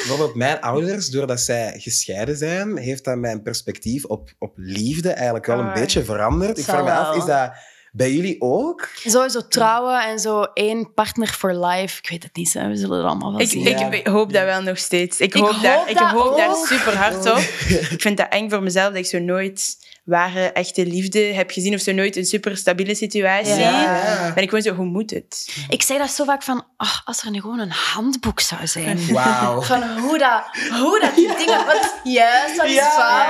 Bijvoorbeeld 0.01 0.35
mijn 0.35 0.61
ouders, 0.61 1.07
doordat 1.09 1.39
zij 1.41 1.73
gescheiden 1.77 2.37
zijn, 2.37 2.77
heeft 2.77 3.03
dat 3.03 3.17
mijn 3.17 3.41
perspectief 3.41 4.05
op, 4.05 4.29
op 4.39 4.51
liefde 4.55 5.09
eigenlijk 5.11 5.45
wel 5.45 5.59
een 5.59 5.65
Ah. 5.67 5.73
beetje 5.73 6.03
veranderd. 6.03 6.57
Ik 6.57 6.63
vraag 6.63 6.83
me 6.83 6.91
af, 6.91 7.15
is 7.15 7.25
dat 7.25 7.51
bij 7.91 8.11
jullie 8.11 8.41
ook? 8.41 8.89
Sowieso 9.05 9.47
trouwen 9.47 10.03
en 10.03 10.19
zo 10.19 10.41
één 10.43 10.93
partner 10.93 11.27
for 11.27 11.65
life. 11.65 11.99
Ik 12.01 12.09
weet 12.09 12.23
het 12.23 12.35
niet, 12.35 12.53
hè. 12.53 12.67
we 12.67 12.75
zullen 12.75 12.97
het 12.97 13.07
allemaal 13.07 13.31
wel 13.31 13.41
Ik, 13.41 13.49
zien. 13.49 13.63
Ja. 13.63 13.91
ik 13.91 14.07
hoop 14.07 14.33
dat 14.33 14.43
wel 14.43 14.61
nog 14.61 14.77
steeds. 14.77 15.19
Ik 15.19 15.35
Ik 15.35 15.41
hoop, 15.41 15.61
daar, 15.61 15.77
hoop 15.77 15.87
ik 15.87 15.97
dat 15.97 16.07
hoop 16.09 16.37
daar 16.37 16.55
super 16.55 16.97
hard 16.97 17.31
op. 17.31 17.37
Ik 17.91 18.01
vind 18.01 18.17
dat 18.17 18.27
eng 18.29 18.49
voor 18.49 18.63
mezelf 18.63 18.87
dat 18.87 18.97
ik 18.97 19.05
zo 19.05 19.19
nooit 19.19 19.77
ware, 20.03 20.51
echte 20.51 20.85
liefde 20.85 21.19
heb 21.19 21.51
gezien. 21.51 21.73
Of 21.73 21.79
zo 21.81 21.91
nooit 21.91 22.15
een 22.15 22.25
super 22.25 22.57
stabiele 22.57 22.95
situatie. 22.95 23.55
Ja. 23.59 24.31
Ben 24.33 24.43
ik 24.43 24.49
gewoon 24.49 24.63
zo, 24.63 24.73
hoe 24.73 24.85
moet 24.85 25.11
het? 25.11 25.55
Ik 25.69 25.81
zeg 25.81 25.97
dat 25.97 26.09
zo 26.11 26.23
vaak 26.23 26.43
van, 26.43 26.65
oh, 26.77 26.99
als 27.05 27.21
er 27.23 27.31
nu 27.31 27.39
gewoon 27.41 27.59
een 27.59 27.71
handboek 27.71 28.39
zou 28.39 28.67
zijn. 28.67 28.99
Wauw. 29.13 29.61
Van 29.61 29.97
hoe 29.99 30.17
dat, 30.17 30.43
hoe 30.79 30.99
dat 30.99 31.15
die 31.15 31.27
dingen, 31.37 31.65
wat 31.65 31.75
is 32.03 32.13
juist, 32.13 32.57
wat 32.57 32.65
is 32.65 32.73
Ja. 32.73 32.89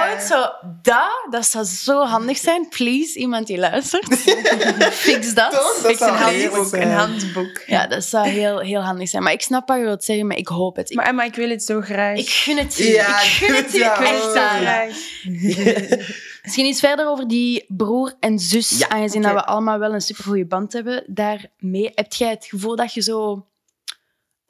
fout. 0.09 0.21
Zo, 0.23 0.41
dat, 0.81 1.27
dat 1.29 1.45
zou 1.45 1.65
zo 1.65 2.03
handig 2.05 2.37
zijn. 2.37 2.69
Please, 2.69 3.19
iemand 3.19 3.47
die 3.47 3.57
luistert. 3.57 4.15
Fix 4.91 5.33
dat. 5.33 5.51
Toch? 5.51 5.81
Dat 5.81 5.85
Fix 5.85 5.99
een 5.99 6.07
handboek. 6.15 6.73
Een 6.73 6.91
handboek. 6.91 7.61
Ja, 7.67 7.87
dat 7.87 8.03
zou 8.03 8.27
heel, 8.27 8.59
heel 8.59 8.81
handig 8.81 9.09
zijn. 9.09 9.23
Maar 9.23 9.33
ik 9.33 9.41
snap 9.41 9.67
wat 9.67 9.77
je 9.77 9.83
wilt 9.83 10.03
zeggen, 10.03 10.27
maar 10.27 10.37
ik 10.37 10.47
hoop 10.47 10.75
het. 10.75 10.89
Ik, 10.89 10.95
Maar 10.95 11.05
Emma, 11.05 11.23
ik 11.23 11.35
wil 11.35 11.49
het 11.49 11.63
zo 11.63 11.81
graag. 11.81 12.17
ik 12.17 12.29
gun 12.29 12.57
het 12.57 12.77
je. 12.77 12.87
Ja, 12.89 13.21
ik 13.21 13.27
gun 13.29 13.55
het 13.55 13.71
je. 13.71 13.83
echt 13.83 14.31
graag. 14.31 14.89
Misschien 16.41 16.65
iets 16.65 16.79
verder 16.79 17.07
over 17.07 17.27
die 17.27 17.65
broer 17.67 18.13
en 18.19 18.39
zus. 18.39 18.77
Ja, 18.77 18.89
aangezien 18.89 19.21
dat 19.21 19.33
we 19.33 19.45
allemaal 19.45 19.79
wel 19.79 19.93
een 19.93 20.01
supergoeie 20.01 20.45
band 20.45 20.73
hebben. 20.73 21.03
Daarmee 21.07 21.91
heb 21.95 22.13
jij 22.13 22.29
het 22.29 22.45
gevoel 22.45 22.75
dat 22.75 22.93
je 22.93 23.01
zo 23.01 23.45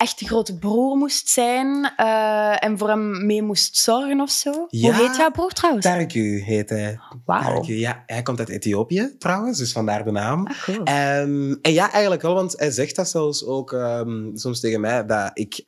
echt 0.01 0.19
de 0.19 0.25
grote 0.25 0.57
broer 0.57 0.97
moest 0.97 1.29
zijn 1.29 1.93
eh, 1.97 2.63
en 2.63 2.77
voor 2.77 2.87
hem 2.87 3.25
mee 3.25 3.41
moest 3.41 3.77
zorgen 3.77 4.21
of 4.21 4.29
zo? 4.29 4.65
Ja. 4.69 4.93
Hoe 4.93 5.07
heet 5.07 5.15
jouw 5.17 5.31
broer 5.31 5.51
trouwens? 5.51 5.85
Tarku 5.85 6.41
heet 6.41 6.69
hij. 6.69 6.99
Wauw. 7.25 7.63
Ja. 7.65 8.03
Hij 8.05 8.21
komt 8.21 8.39
uit 8.39 8.49
Ethiopië 8.49 9.15
trouwens, 9.19 9.57
dus 9.57 9.71
vandaar 9.71 10.03
de 10.03 10.11
naam. 10.11 10.47
Ah, 10.47 10.63
cool. 10.63 10.83
Ehm, 10.83 11.55
en 11.61 11.73
ja, 11.73 11.91
eigenlijk 11.91 12.21
wel, 12.21 12.33
want 12.33 12.59
hij 12.59 12.71
zegt 12.71 12.95
dat 12.95 13.09
zelfs 13.09 13.45
ook 13.45 13.73
ehm, 13.73 14.35
soms 14.35 14.59
tegen 14.59 14.81
mij, 14.81 15.05
dat 15.05 15.31
ik 15.33 15.63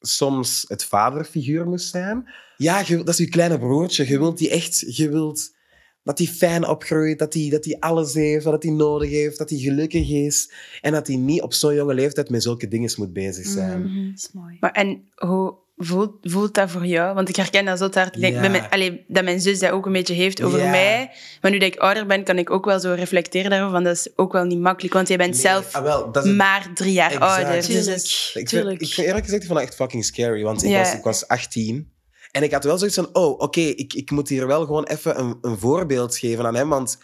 soms 0.00 0.64
het 0.68 0.84
vaderfiguur 0.84 1.66
moest 1.66 1.90
zijn. 1.90 2.30
Ja, 2.56 2.82
je, 2.86 2.96
dat 2.96 3.08
is 3.08 3.16
je 3.16 3.28
kleine 3.28 3.58
broertje. 3.58 4.08
Je 4.08 4.18
wilt 4.18 4.38
die 4.38 4.50
echt... 4.50 4.96
Je 4.96 5.08
wilt 5.08 5.58
dat 6.02 6.18
hij 6.18 6.26
fijn 6.26 6.66
opgroeit, 6.66 7.18
dat 7.18 7.34
hij, 7.34 7.48
dat 7.50 7.64
hij 7.64 7.76
alles 7.78 8.14
heeft 8.14 8.44
wat 8.44 8.62
hij 8.62 8.72
nodig 8.72 9.10
heeft, 9.10 9.38
dat 9.38 9.50
hij 9.50 9.58
gelukkig 9.58 10.10
is. 10.10 10.52
En 10.80 10.92
dat 10.92 11.06
hij 11.06 11.16
niet 11.16 11.42
op 11.42 11.52
zo'n 11.52 11.74
jonge 11.74 11.94
leeftijd 11.94 12.30
met 12.30 12.42
zulke 12.42 12.68
dingen 12.68 12.92
moet 12.96 13.12
bezig 13.12 13.46
zijn. 13.46 13.82
Mhm, 13.82 14.06
dat 14.06 14.18
is 14.18 14.32
mooi. 14.32 14.56
Maar 14.60 14.72
en 14.72 15.08
hoe 15.14 15.54
voelt, 15.82 16.12
voelt 16.22 16.54
dat 16.54 16.70
voor 16.70 16.86
jou? 16.86 17.14
Want 17.14 17.28
ik 17.28 17.36
herken 17.36 17.64
dat 17.64 17.78
zo 17.78 17.88
hard. 17.92 18.16
Ja. 18.18 18.40
bij 18.40 18.50
mijn, 18.50 18.70
allee, 18.70 19.04
dat 19.08 19.24
mijn 19.24 19.40
zus 19.40 19.58
dat 19.58 19.70
ook 19.70 19.86
een 19.86 19.92
beetje 19.92 20.14
heeft 20.14 20.42
over 20.42 20.58
Ja. 20.58 20.70
mij. 20.70 21.10
Maar 21.40 21.50
nu 21.50 21.58
dat 21.58 21.72
ik 21.72 21.78
ouder 21.80 22.06
ben, 22.06 22.24
kan 22.24 22.38
ik 22.38 22.50
ook 22.50 22.64
wel 22.64 22.80
zo 22.80 22.92
reflecteren 22.92 23.50
daarover. 23.50 23.72
Want 23.72 23.84
dat 23.84 23.94
is 23.96 24.08
ook 24.16 24.32
wel 24.32 24.44
niet 24.44 24.60
makkelijk. 24.60 24.94
Want 24.94 25.08
jij 25.08 25.16
bent 25.16 25.32
Nee, 25.32 25.40
zelf 25.40 25.74
ah, 25.74 25.82
wel, 25.82 26.08
het- 26.12 26.24
maar 26.36 26.70
drie 26.74 26.92
jaar 26.92 27.10
Exact. 27.12 27.30
ouder. 27.44 27.54
Dus 27.54 27.66
Tuurlijk. 27.66 27.86
het- 27.86 28.34
Ik 28.34 28.48
vind, 28.48 28.80
ik 28.80 28.92
vind 28.94 29.06
eerlijk 29.06 29.24
gezegd, 29.24 29.42
ik 29.42 29.48
vond 29.48 29.58
dat 29.60 29.68
echt 29.68 29.76
fucking 29.76 30.04
scary. 30.04 30.42
Want 30.42 30.62
ik, 30.64 30.70
Ja. 30.70 30.78
was, 30.78 30.92
ik 30.94 31.02
was 31.02 31.28
18. 31.28 31.92
En 32.30 32.42
ik 32.42 32.52
had 32.52 32.64
wel 32.64 32.78
zoiets 32.78 32.96
van, 32.96 33.08
oh, 33.12 33.40
oké, 33.40 33.60
ik, 33.60 33.94
ik 33.94 34.10
moet 34.10 34.28
hier 34.28 34.46
wel 34.46 34.64
gewoon 34.64 34.84
even 34.84 35.18
een, 35.18 35.38
een 35.40 35.58
voorbeeld 35.58 36.16
geven 36.18 36.46
aan 36.46 36.54
hem. 36.54 36.68
Want 36.68 36.98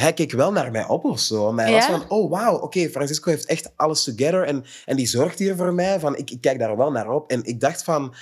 hij 0.00 0.12
keek 0.12 0.32
wel 0.32 0.52
naar 0.52 0.70
mij 0.70 0.86
op 0.86 1.04
of 1.04 1.20
zo. 1.20 1.52
Maar 1.52 1.64
hij 1.64 1.74
Ja? 1.74 1.90
was 1.90 2.00
van, 2.00 2.10
oh, 2.10 2.30
wauw, 2.30 2.56
oké, 2.58 2.88
Francisco 2.88 3.30
heeft 3.30 3.46
echt 3.46 3.72
alles 3.76 4.04
together. 4.04 4.44
En, 4.44 4.64
en 4.84 4.96
die 4.96 5.06
zorgt 5.06 5.38
hier 5.38 5.56
voor 5.56 5.74
mij. 5.74 6.00
Van, 6.00 6.16
ik, 6.16 6.30
ik 6.30 6.40
kijk 6.40 6.58
daar 6.58 6.76
wel 6.76 6.90
naar 6.90 7.10
op. 7.10 7.30
En 7.30 7.44
ik 7.44 7.60
dacht 7.60 7.84
van, 7.84 8.14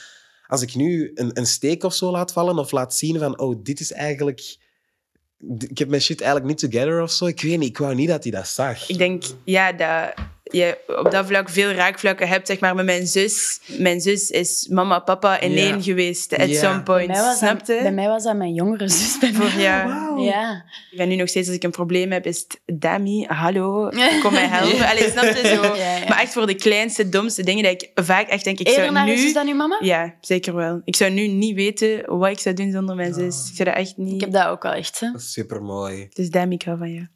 als 0.46 0.62
ik 0.62 0.74
nu 0.74 1.10
een, 1.14 1.30
een 1.38 1.46
steek 1.46 1.84
of 1.84 1.94
zo 1.94 2.10
laat 2.10 2.32
vallen 2.32 2.58
of 2.58 2.70
laat 2.70 2.94
zien 2.94 3.18
van, 3.18 3.38
oh, 3.38 3.56
dit 3.62 3.80
is 3.80 3.92
eigenlijk... 3.92 4.56
Ik 5.58 5.78
heb 5.78 5.88
mijn 5.88 6.02
shit 6.02 6.20
eigenlijk 6.20 6.50
niet 6.50 6.72
together 6.72 7.02
of 7.02 7.10
zo. 7.10 7.26
Ik 7.26 7.42
weet 7.42 7.58
niet, 7.58 7.68
ik 7.68 7.78
wou 7.78 7.94
niet 7.94 8.08
dat 8.08 8.22
hij 8.22 8.32
dat 8.32 8.48
zag. 8.48 8.88
ik 8.88 8.98
denk, 8.98 9.22
ja, 9.44 9.72
dat 9.72 10.14
je 10.52 10.78
op 11.04 11.10
dat 11.10 11.26
vlak 11.26 11.48
veel 11.48 11.70
raakvlakken 11.70 12.28
hebt, 12.28 12.46
zeg 12.46 12.60
maar, 12.60 12.74
met 12.74 12.84
mijn 12.84 13.06
zus. 13.06 13.60
Mijn 13.78 14.00
zus 14.00 14.30
is 14.30 14.66
mama, 14.70 14.98
papa 14.98 15.40
in 15.40 15.50
Ja. 15.52 15.56
één 15.58 15.82
geweest 15.82 16.36
at 16.38 16.48
Ja. 16.50 16.60
some 16.60 16.74
Bij 16.74 16.82
point. 16.82 17.06
mij, 17.06 17.16
was 17.16 17.26
dat, 17.26 17.36
Snapte? 17.38 17.78
bij 17.82 17.92
mij 17.92 18.08
was 18.08 18.22
dat 18.24 18.36
mijn 18.36 18.54
jongere 18.54 18.88
zus. 18.88 19.18
Bij 19.18 19.32
Voor 19.32 19.44
mij. 19.54 19.62
jou. 19.62 19.88
Wauw. 19.92 20.22
Ja. 20.24 20.64
Ik 20.90 20.96
ben 20.98 21.08
nu 21.08 21.16
nog 21.16 21.28
steeds, 21.28 21.46
als 21.46 21.56
ik 21.56 21.62
een 21.62 21.70
probleem 21.70 22.12
heb, 22.12 22.26
is 22.26 22.38
het 22.38 22.80
Dami, 22.80 23.24
hallo, 23.28 23.88
kom 24.22 24.32
mij 24.32 24.46
helpen. 24.46 24.86
Allee, 24.88 25.10
snap 25.10 25.24
je 25.24 25.46
zo? 25.54 25.60
Ja, 25.82 25.96
ja. 25.96 26.08
Maar 26.08 26.20
echt 26.20 26.32
voor 26.32 26.46
de 26.46 26.54
kleinste, 26.54 27.08
domste 27.08 27.42
dingen 27.42 27.62
dat 27.62 27.72
ik 27.82 27.90
vaak 27.94 28.28
echt 28.28 28.44
denk, 28.44 28.58
ik 28.58 28.66
Eerder 28.66 28.82
zou 28.82 28.94
naar 28.94 29.08
je 29.08 29.16
zus 29.16 29.24
nu... 29.26 29.32
dan 29.32 29.48
uw 29.48 29.54
mama? 29.54 29.76
Ja, 29.80 30.14
zeker 30.20 30.54
wel. 30.54 30.80
Ik 30.84 30.96
zou 30.96 31.10
nu 31.10 31.26
niet 31.26 31.54
weten 31.54 32.02
wat 32.18 32.30
ik 32.30 32.38
zou 32.38 32.54
doen 32.54 32.70
zonder 32.72 32.94
mijn 32.96 33.14
zus. 33.14 33.48
Ik 33.50 33.56
zou 33.56 33.68
dat 33.68 33.78
echt 33.78 33.96
niet... 33.96 34.14
Ik 34.14 34.20
heb 34.20 34.32
dat 34.32 34.46
ook 34.46 34.62
wel 34.62 34.72
echt. 34.72 35.00
Hè. 35.00 35.08
Supermooi. 35.16 36.08
Dus 36.12 36.30
Dami, 36.30 36.54
ik 36.54 36.62
hou 36.62 36.78
van 36.78 36.92
jou. 36.92 37.06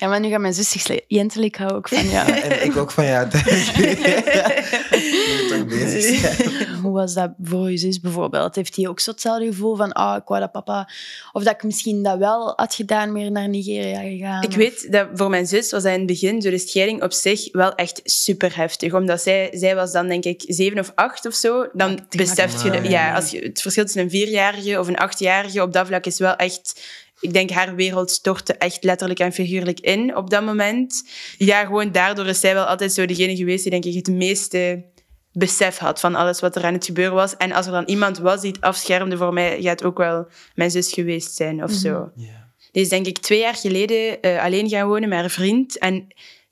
ja, 0.00 0.08
maar 0.08 0.20
nu 0.20 0.28
gaat 0.28 0.40
mijn 0.40 0.54
zus 0.54 0.70
zich 0.70 0.98
jentelen. 1.06 1.46
Ik 1.52 1.58
hou 1.58 1.72
ook 1.72 1.88
van 1.88 2.08
jou. 2.08 2.30
En 2.30 2.64
ik 2.64 2.76
ook 2.76 2.90
van 2.90 3.06
jou. 3.06 3.28
Dank 3.28 3.44
je. 3.76 3.86
Ik 4.90 5.50
moet 5.50 5.58
toch 5.58 5.66
bezig 5.78 6.80
Hoe 6.82 6.92
was 6.92 7.14
dat 7.14 7.30
voor 7.42 7.70
je 7.70 7.76
zus 7.76 8.00
bijvoorbeeld? 8.00 8.54
Heeft 8.54 8.76
hij 8.76 8.88
ook 8.88 9.00
zo 9.00 9.10
hetzelfde 9.10 9.46
gevoel 9.46 9.76
van, 9.76 9.92
ah, 9.92 10.16
ik 10.16 10.28
wou 10.28 10.40
dat 10.40 10.52
papa... 10.52 10.88
Of 11.32 11.42
dat 11.42 11.54
ik 11.54 11.62
misschien 11.62 12.02
dat 12.02 12.18
wel 12.18 12.52
had 12.56 12.74
gedaan, 12.74 13.12
meer 13.12 13.30
naar 13.30 13.48
Nigeria 13.48 14.00
gegaan? 14.00 14.42
Ik 14.42 14.48
of- 14.48 14.54
weet 14.54 14.92
dat 14.92 15.08
voor 15.14 15.30
mijn 15.30 15.46
zus 15.46 15.70
was 15.70 15.82
dat 15.82 15.92
in 15.92 15.98
het 15.98 16.06
begin, 16.06 16.42
zo 16.42 16.50
de 16.50 16.58
scheiding 16.58 17.02
op 17.02 17.12
zich, 17.12 17.52
wel 17.52 17.74
echt 17.74 18.00
super 18.04 18.56
heftig. 18.56 18.94
Omdat 18.94 19.22
zij, 19.22 19.48
zij 19.52 19.74
was 19.74 19.92
dan 19.92 20.08
denk 20.08 20.24
ik 20.24 20.42
zeven 20.46 20.78
of 20.78 20.92
acht 20.94 21.26
of 21.26 21.34
zo. 21.34 21.68
Dan 21.72 21.96
dat 21.96 22.08
beseft 22.08 22.62
je, 22.62 22.82
ja, 22.82 23.14
als 23.14 23.30
je, 23.30 23.38
het 23.38 23.60
verschil 23.60 23.84
tussen 23.84 24.02
een 24.02 24.10
vierjarige 24.10 24.80
of 24.80 24.88
een 24.88 24.98
achtjarige 24.98 25.62
op 25.62 25.72
dat 25.72 25.86
vlak 25.86 26.06
is 26.06 26.18
wel 26.18 26.36
echt... 26.36 26.80
Ik 27.22 27.32
denk, 27.32 27.50
haar 27.50 27.74
wereld 27.74 28.10
stortte 28.10 28.54
echt 28.54 28.84
letterlijk 28.84 29.20
en 29.20 29.32
figuurlijk 29.32 29.80
in 29.80 30.16
op 30.16 30.30
dat 30.30 30.44
moment. 30.44 31.08
Ja, 31.38 31.64
gewoon 31.64 31.92
daardoor 31.92 32.26
is 32.26 32.40
zij 32.40 32.54
wel 32.54 32.64
altijd 32.64 32.92
zo 32.92 33.06
degene 33.06 33.36
geweest 33.36 33.62
die 33.62 33.70
denk 33.70 33.84
ik 33.84 33.94
het 33.94 34.16
meeste 34.16 34.84
besef 35.32 35.78
had 35.78 36.00
van 36.00 36.14
alles 36.14 36.40
wat 36.40 36.56
er 36.56 36.64
aan 36.64 36.72
het 36.72 36.84
gebeuren 36.84 37.14
was. 37.14 37.36
En 37.36 37.52
als 37.52 37.66
er 37.66 37.72
dan 37.72 37.84
iemand 37.84 38.18
was 38.18 38.40
die 38.40 38.52
het 38.52 38.60
afschermde 38.60 39.16
voor 39.16 39.32
mij, 39.32 39.62
gaat 39.62 39.80
het 39.80 39.84
ook 39.84 39.98
wel 39.98 40.26
mijn 40.54 40.70
zus 40.70 40.92
geweest 40.92 41.34
zijn 41.34 41.62
of 41.62 41.70
zo. 41.70 42.10
Die 42.72 42.82
is 42.82 42.88
denk 42.88 43.06
ik 43.06 43.18
twee 43.18 43.38
jaar 43.38 43.54
geleden 43.54 44.20
eh, 44.20 44.42
alleen 44.42 44.68
gaan 44.68 44.88
wonen 44.88 45.08
met 45.08 45.18
haar 45.18 45.30
vriend. 45.30 45.78
En 45.78 46.06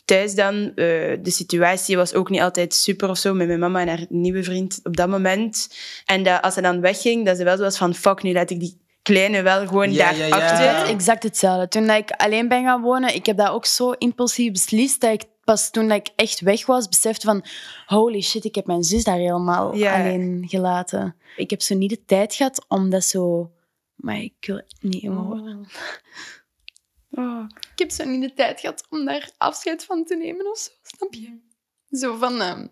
thuis 0.05 0.35
dan, 0.35 0.55
eh, 0.55 0.75
de 1.23 1.31
situatie 1.31 1.97
was 1.97 2.15
ook 2.15 2.31
niet 2.31 2.41
altijd 2.41 2.75
super 2.75 3.09
of 3.09 3.19
zo 3.19 3.35
met 3.35 3.47
mijn 3.47 3.59
mama 3.59 3.81
en 3.81 3.89
haar 3.89 4.07
nieuwe 4.09 4.43
vriend 4.43 4.81
op 4.83 4.97
dat 4.97 5.09
moment. 5.09 5.75
En 6.05 6.23
dat, 6.23 6.43
als 6.43 6.55
ze 6.55 6.61
dan 6.61 6.81
wegging, 6.81 7.27
dat 7.27 7.37
ze 7.37 7.45
wel 7.45 7.57
zo 7.57 7.63
was 7.63 7.79
van 7.79 7.95
fuck, 7.95 8.23
nu 8.23 8.33
laat 8.33 8.51
ik 8.51 8.61
die 8.61 8.81
kleine 9.11 9.43
wel 9.43 9.67
gewoon 9.67 9.93
Ja, 9.93 10.13
daar 10.13 10.29
ja, 10.29 10.63
ja. 10.63 10.87
exact 10.87 11.23
hetzelfde. 11.23 11.69
Toen 11.69 11.87
dat 11.87 11.97
ik 11.97 12.11
alleen 12.11 12.49
ben 12.49 12.65
gaan 12.65 12.83
wonen, 12.83 13.15
ik 13.15 13.27
heb 13.27 13.37
dat 13.37 13.49
ook 13.51 13.67
zo 13.67 13.91
impulsief 13.91 14.53
beslist, 14.53 15.01
dat 15.01 15.13
ik 15.13 15.25
pas 15.45 15.71
toen 15.71 15.89
dat 15.89 15.97
ik 15.97 16.09
echt 16.17 16.41
weg 16.41 16.67
was, 16.67 16.89
besefte 16.89 17.27
van 17.27 17.45
holy 17.87 18.21
shit, 18.21 18.45
ik 18.45 18.55
heb 18.55 18.67
mijn 18.67 18.83
zus 18.83 19.05
daar 19.05 19.17
helemaal 19.17 19.75
Ja. 19.77 20.01
alleen 20.01 20.45
gelaten. 20.49 21.17
Ik 21.37 21.51
heb 21.51 21.63
zo 21.63 21.75
niet 21.75 21.91
de 21.91 22.05
tijd 22.05 22.35
gehad 22.35 22.65
om 22.69 22.91
dat 22.91 23.05
zo... 23.05 23.51
Maar 23.95 24.19
ik 24.19 24.35
wil 24.41 24.63
niet 24.81 25.03
emotioneel. 25.03 25.67
Oh. 27.11 27.45
Ik 27.73 27.79
heb 27.79 27.91
zo 27.91 28.05
niet 28.05 28.23
de 28.23 28.33
tijd 28.35 28.61
gehad 28.61 28.87
om 28.91 29.05
daar 29.05 29.31
afscheid 29.39 29.85
van 29.85 30.05
te 30.05 30.17
nemen 30.17 30.51
of 30.51 30.59
zo, 30.59 30.71
snap 30.83 31.15
je? 31.15 31.39
Zo 31.91 32.17
van 32.17 32.41
ehm, 32.41 32.67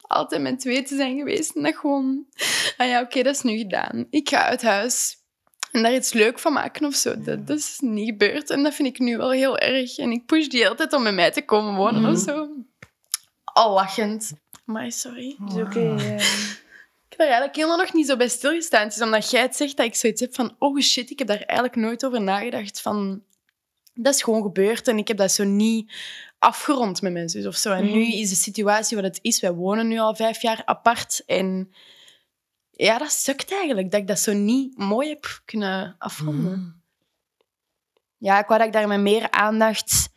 altijd 0.00 0.42
met 0.42 0.60
twee 0.60 0.82
te 0.82 0.96
zijn 0.96 1.18
geweest 1.18 1.56
en 1.56 1.62
dat 1.62 1.76
gewoon, 1.76 2.26
ah 2.76 2.86
ja, 2.88 3.00
oké, 3.00 3.22
dat 3.22 3.34
is 3.34 3.42
nu 3.42 3.56
gedaan. 3.58 4.06
Ik 4.10 4.28
ga 4.28 4.44
uit 4.44 4.62
huis 4.62 5.19
en 5.72 5.82
daar 5.82 5.94
iets 5.94 6.12
leuk 6.12 6.38
van 6.38 6.52
maken 6.52 6.86
of 6.86 6.94
zo. 6.94 7.20
Dat, 7.22 7.46
dat 7.46 7.58
is 7.58 7.76
niet 7.80 8.08
gebeurd 8.08 8.50
en 8.50 8.62
dat 8.62 8.74
vind 8.74 8.88
ik 8.88 8.98
nu 8.98 9.16
wel 9.16 9.30
heel 9.30 9.58
erg. 9.58 9.98
En 9.98 10.10
ik 10.10 10.26
push 10.26 10.46
die 10.46 10.68
altijd 10.68 10.92
om 10.92 11.02
met 11.02 11.14
mij 11.14 11.30
te 11.30 11.42
komen 11.44 11.74
wonen 11.74 12.12
of 12.12 12.18
zo. 12.18 12.48
Al 13.44 13.72
lachend. 13.72 14.32
Maar 14.64 14.92
sorry. 14.92 15.36
Is 15.48 15.54
oké. 15.54 15.94
Ik 17.08 17.16
heb 17.18 17.28
daar 17.28 17.38
eigenlijk 17.38 17.56
helemaal 17.56 17.76
nog 17.86 17.92
niet 17.94 18.06
zo 18.06 18.16
bij 18.16 18.28
stilgestaan. 18.28 18.82
Het 18.84 18.96
is 18.96 19.02
omdat 19.02 19.30
jij 19.30 19.40
het 19.42 19.56
zegt 19.56 19.76
dat 19.76 19.86
ik 19.86 19.94
zoiets 19.94 20.20
heb 20.20 20.34
van... 20.34 20.54
Oh 20.58 20.80
shit, 20.80 21.10
ik 21.10 21.18
heb 21.18 21.28
daar 21.28 21.42
eigenlijk 21.42 21.76
nooit 21.76 22.04
over 22.04 22.20
nagedacht. 22.20 22.80
Van, 22.80 23.22
dat 23.94 24.14
is 24.14 24.22
gewoon 24.22 24.42
gebeurd 24.42 24.88
en 24.88 24.98
ik 24.98 25.08
heb 25.08 25.16
dat 25.16 25.32
zo 25.32 25.44
niet 25.44 25.92
afgerond 26.38 27.02
met 27.02 27.12
mijn 27.12 27.28
zus 27.28 27.46
of 27.46 27.56
zo. 27.56 27.72
En 27.72 27.84
Mhm. 27.84 27.92
nu 27.92 28.12
is 28.12 28.28
de 28.28 28.34
situatie 28.34 28.96
wat 28.96 29.06
het 29.06 29.18
is. 29.22 29.40
Wij 29.40 29.52
wonen 29.52 29.88
nu 29.88 29.98
al 29.98 30.14
vijf 30.14 30.42
jaar 30.42 30.62
apart. 30.64 31.22
En 31.26 31.72
ja, 32.84 32.98
dat 32.98 33.12
sukt 33.12 33.52
eigenlijk. 33.52 33.90
Dat 33.90 34.00
ik 34.00 34.06
dat 34.06 34.18
zo 34.18 34.32
niet 34.32 34.78
mooi 34.78 35.08
heb 35.08 35.40
kunnen 35.44 35.94
afronden. 35.98 36.82
Ja, 38.16 38.38
ik 38.38 38.46
wou 38.46 38.58
dat 38.58 38.68
ik 38.68 38.74
daar 38.74 38.88
met 38.88 39.00
meer 39.00 39.30
aandacht 39.30 40.08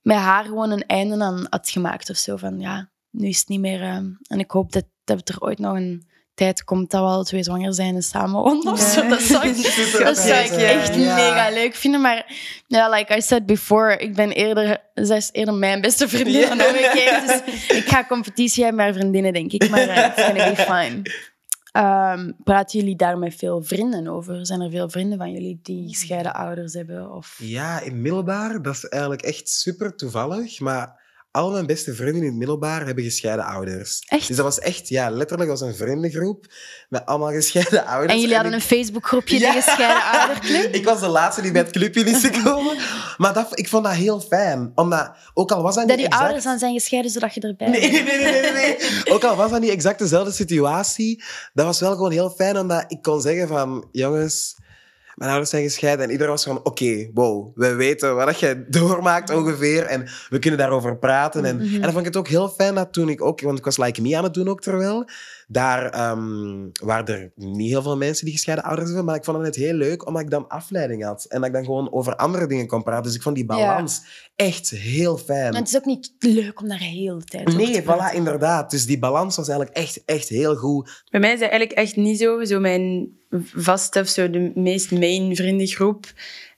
met 0.00 0.16
haar 0.16 0.44
gewoon 0.44 0.70
een 0.70 0.86
einde 0.86 1.24
aan 1.24 1.46
had 1.50 1.70
gemaakt 1.70 2.10
of 2.10 2.16
zo. 2.16 2.36
Van 2.36 2.60
ja, 2.60 2.90
nu 3.10 3.28
is 3.28 3.38
het 3.38 3.48
niet 3.48 3.60
meer... 3.60 3.80
eh, 3.82 3.94
en 4.26 4.38
ik 4.38 4.50
hoop 4.50 4.72
dat, 4.72 4.84
dat 5.04 5.28
er 5.28 5.40
ooit 5.40 5.58
nog 5.58 5.76
een 5.76 6.08
tijd 6.34 6.64
komt 6.64 6.90
dat 6.90 7.00
we 7.02 7.06
alle 7.08 7.24
twee 7.24 7.42
zwanger 7.42 7.74
zijn 7.74 7.94
en 7.94 8.02
samen 8.02 8.40
wonen 8.42 8.72
of 8.72 8.80
Ja. 8.80 8.86
zo. 9.02 9.08
Dat 9.08 9.20
zou 9.20 9.48
ik, 9.48 9.54
dat 10.04 10.18
zou 10.18 10.38
ik 10.44 10.50
echt 10.50 10.94
ja. 10.94 11.14
mega 11.14 11.50
leuk 11.50 11.74
vinden. 11.74 12.00
Maar 12.00 12.36
ja, 12.66 12.88
like 12.90 13.16
I 13.16 13.20
said 13.22 13.46
before, 13.46 13.96
ik 13.96 14.14
ben 14.14 14.30
eerder... 14.30 14.88
Zij 14.94 15.16
is 15.16 15.28
eerder 15.32 15.54
mijn 15.54 15.80
beste 15.80 16.08
vriendin 16.08 16.40
Ja. 16.40 16.54
dan 16.54 16.66
omgekeerd. 16.66 17.26
Dus 17.26 17.66
ik 17.76 17.88
ga 17.88 18.04
competitie 18.04 18.64
hebben 18.64 18.84
met 18.84 18.92
haar 18.94 19.00
vriendinnen, 19.02 19.32
denk 19.32 19.52
ik. 19.52 19.70
Maar 19.70 19.88
eh, 19.88 20.06
it's 20.06 20.22
gonna 20.24 20.50
be 20.50 20.56
fine. 20.56 21.02
Ehm, 21.72 22.32
praten 22.44 22.78
jullie 22.78 22.96
daar 22.96 23.18
met 23.18 23.34
veel 23.34 23.62
vrienden 23.62 24.06
over? 24.06 24.46
Zijn 24.46 24.60
er 24.60 24.70
veel 24.70 24.90
vrienden 24.90 25.18
van 25.18 25.32
jullie 25.32 25.60
die 25.62 25.88
gescheiden 25.88 26.34
ouders 26.34 26.72
hebben? 26.72 27.12
Of... 27.12 27.38
Ja, 27.42 27.80
in 27.80 28.02
middelbaar, 28.02 28.62
dat 28.62 28.74
is 28.74 28.88
eigenlijk 28.88 29.22
echt 29.22 29.48
super 29.48 29.96
toevallig. 29.96 30.60
Maar 30.60 30.99
al 31.32 31.50
mijn 31.50 31.66
beste 31.66 31.94
vrienden 31.94 32.20
in 32.22 32.26
het 32.28 32.36
middelbaar 32.36 32.86
hebben 32.86 33.04
gescheiden 33.04 33.44
ouders. 33.44 34.02
Echt? 34.08 34.26
Dus 34.26 34.36
dat 34.36 34.44
was 34.44 34.58
echt, 34.58 34.88
ja, 34.88 35.10
letterlijk 35.10 35.50
was 35.50 35.60
een 35.60 35.74
vriendengroep 35.74 36.46
met 36.88 37.06
allemaal 37.06 37.30
gescheiden 37.30 37.86
ouders. 37.86 38.12
En 38.12 38.20
jullie 38.20 38.34
hadden 38.34 38.52
ik- 38.54 38.58
een 38.60 38.64
Facebookgroepje, 38.66 39.38
Ja. 39.38 39.52
de 39.54 39.60
gescheiden 39.62 40.20
ouderclub? 40.20 40.74
Ik 40.80 40.84
was 40.84 41.00
de 41.00 41.06
laatste 41.08 41.42
die 41.42 41.52
bij 41.52 41.62
het 41.62 41.70
clubje 41.70 42.04
is 42.04 42.24
gekomen. 42.32 42.76
Maar 43.16 43.32
dat, 43.34 43.58
ik 43.58 43.68
vond 43.68 43.84
dat 43.84 43.92
heel 43.92 44.20
fijn. 44.20 44.72
Omdat, 44.74 45.10
ook 45.34 45.52
al 45.52 45.62
was 45.62 45.74
dat 45.74 45.88
Dat 45.88 45.96
niet 45.96 45.96
die 45.96 46.06
exact... 46.06 46.22
ouders 46.24 46.44
dan 46.44 46.58
zijn 46.58 46.72
gescheiden 46.74 47.10
zodat 47.10 47.34
je 47.34 47.40
erbij 47.40 47.68
nee, 47.68 47.90
nee, 47.90 48.02
nee, 48.02 48.40
nee, 48.40 48.52
nee. 48.52 48.76
Ook 49.04 49.24
al 49.24 49.36
was 49.36 49.50
dat 49.50 49.60
niet 49.60 49.70
exact 49.70 49.98
dezelfde 49.98 50.32
situatie, 50.32 51.22
dat 51.52 51.66
was 51.66 51.80
wel 51.80 51.90
gewoon 51.92 52.10
heel 52.12 52.30
fijn, 52.30 52.58
omdat 52.58 52.84
ik 52.88 53.02
kon 53.02 53.20
zeggen 53.20 53.48
van, 53.48 53.88
jongens, 53.92 54.56
mijn 55.20 55.30
ouders 55.32 55.50
zijn 55.50 55.62
gescheiden. 55.62 56.04
En 56.04 56.10
iedereen 56.10 56.32
was 56.32 56.44
van, 56.44 56.60
oké, 56.64 57.10
wow, 57.14 57.50
we 57.54 57.74
weten 57.74 58.14
wat 58.16 58.40
je 58.40 58.64
doormaakt 58.68 59.30
ongeveer. 59.34 59.84
En 59.84 60.08
we 60.28 60.38
kunnen 60.38 60.58
daarover 60.58 60.98
praten. 60.98 61.44
En, 61.44 61.56
Mhm. 61.56 61.74
en 61.74 61.80
dan 61.80 61.90
vond 61.92 61.98
ik 61.98 62.04
het 62.04 62.16
ook 62.16 62.28
heel 62.28 62.48
fijn 62.48 62.74
dat 62.74 62.92
toen 62.92 63.08
ik 63.08 63.22
ook, 63.22 63.40
want 63.40 63.58
ik 63.58 63.64
was 63.64 63.78
Like 63.78 64.02
Me 64.02 64.16
aan 64.16 64.24
het 64.24 64.34
doen 64.34 64.48
ook 64.48 64.60
terwijl, 64.60 65.08
daar 65.52 65.90
ehm, 65.90 66.68
waren 66.82 67.06
er 67.06 67.32
niet 67.34 67.68
heel 67.70 67.82
veel 67.82 67.96
mensen 67.96 68.24
die 68.24 68.34
gescheiden 68.34 68.64
ouders 68.66 68.86
hebben, 68.88 69.04
maar 69.06 69.16
ik 69.16 69.24
vond 69.24 69.44
het 69.44 69.56
heel 69.56 69.72
leuk, 69.74 70.06
omdat 70.06 70.22
ik 70.22 70.30
dan 70.30 70.48
afleiding 70.48 71.04
had. 71.04 71.24
En 71.24 71.38
dat 71.38 71.48
ik 71.48 71.54
dan 71.54 71.64
gewoon 71.64 71.92
over 71.92 72.16
andere 72.16 72.46
dingen 72.46 72.66
kon 72.66 72.82
praten. 72.82 73.02
Dus 73.04 73.14
ik 73.14 73.22
vond 73.22 73.34
die 73.36 73.44
balans 73.44 74.02
echt 74.36 74.70
heel 74.70 75.16
fijn. 75.16 75.52
En 75.52 75.58
het 75.58 75.68
is 75.68 75.76
ook 75.76 75.84
niet 75.84 76.12
leuk 76.18 76.60
om 76.60 76.68
daar 76.68 76.78
heel 76.78 77.18
de 77.18 77.24
tijd 77.24 77.48
over 77.48 77.60
te 77.60 77.66
Nee, 77.66 77.82
praten. 77.82 78.12
voilà, 78.12 78.16
inderdaad. 78.16 78.70
Dus 78.70 78.86
die 78.86 78.98
balans 78.98 79.36
was 79.36 79.48
eigenlijk 79.48 79.78
echt, 79.78 80.02
echt 80.04 80.28
heel 80.28 80.56
goed. 80.56 81.02
Bij 81.10 81.20
mij 81.20 81.32
is 81.32 81.40
dat 81.40 81.50
eigenlijk 81.50 81.78
echt 81.80 81.96
niet 81.96 82.18
zo. 82.18 82.44
Zo 82.44 82.60
mijn 82.60 83.08
vaste 83.54 84.00
of 84.00 84.08
zo 84.08 84.30
de 84.30 84.52
meest 84.54 84.90
main 84.90 85.36
vriendengroep. 85.36 86.06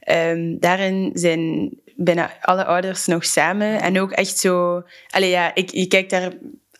ehm, 0.00 0.56
daarin 0.58 1.10
zijn 1.14 1.70
bijna 1.96 2.30
alle 2.40 2.64
ouders 2.64 3.06
nog 3.06 3.24
samen. 3.24 3.80
En 3.80 4.00
ook 4.00 4.10
echt 4.10 4.38
zo... 4.38 4.82
Allee, 5.10 5.30
ja, 5.30 5.54
ik, 5.54 5.70
je 5.70 5.86
kijkt 5.86 6.10
daar 6.10 6.32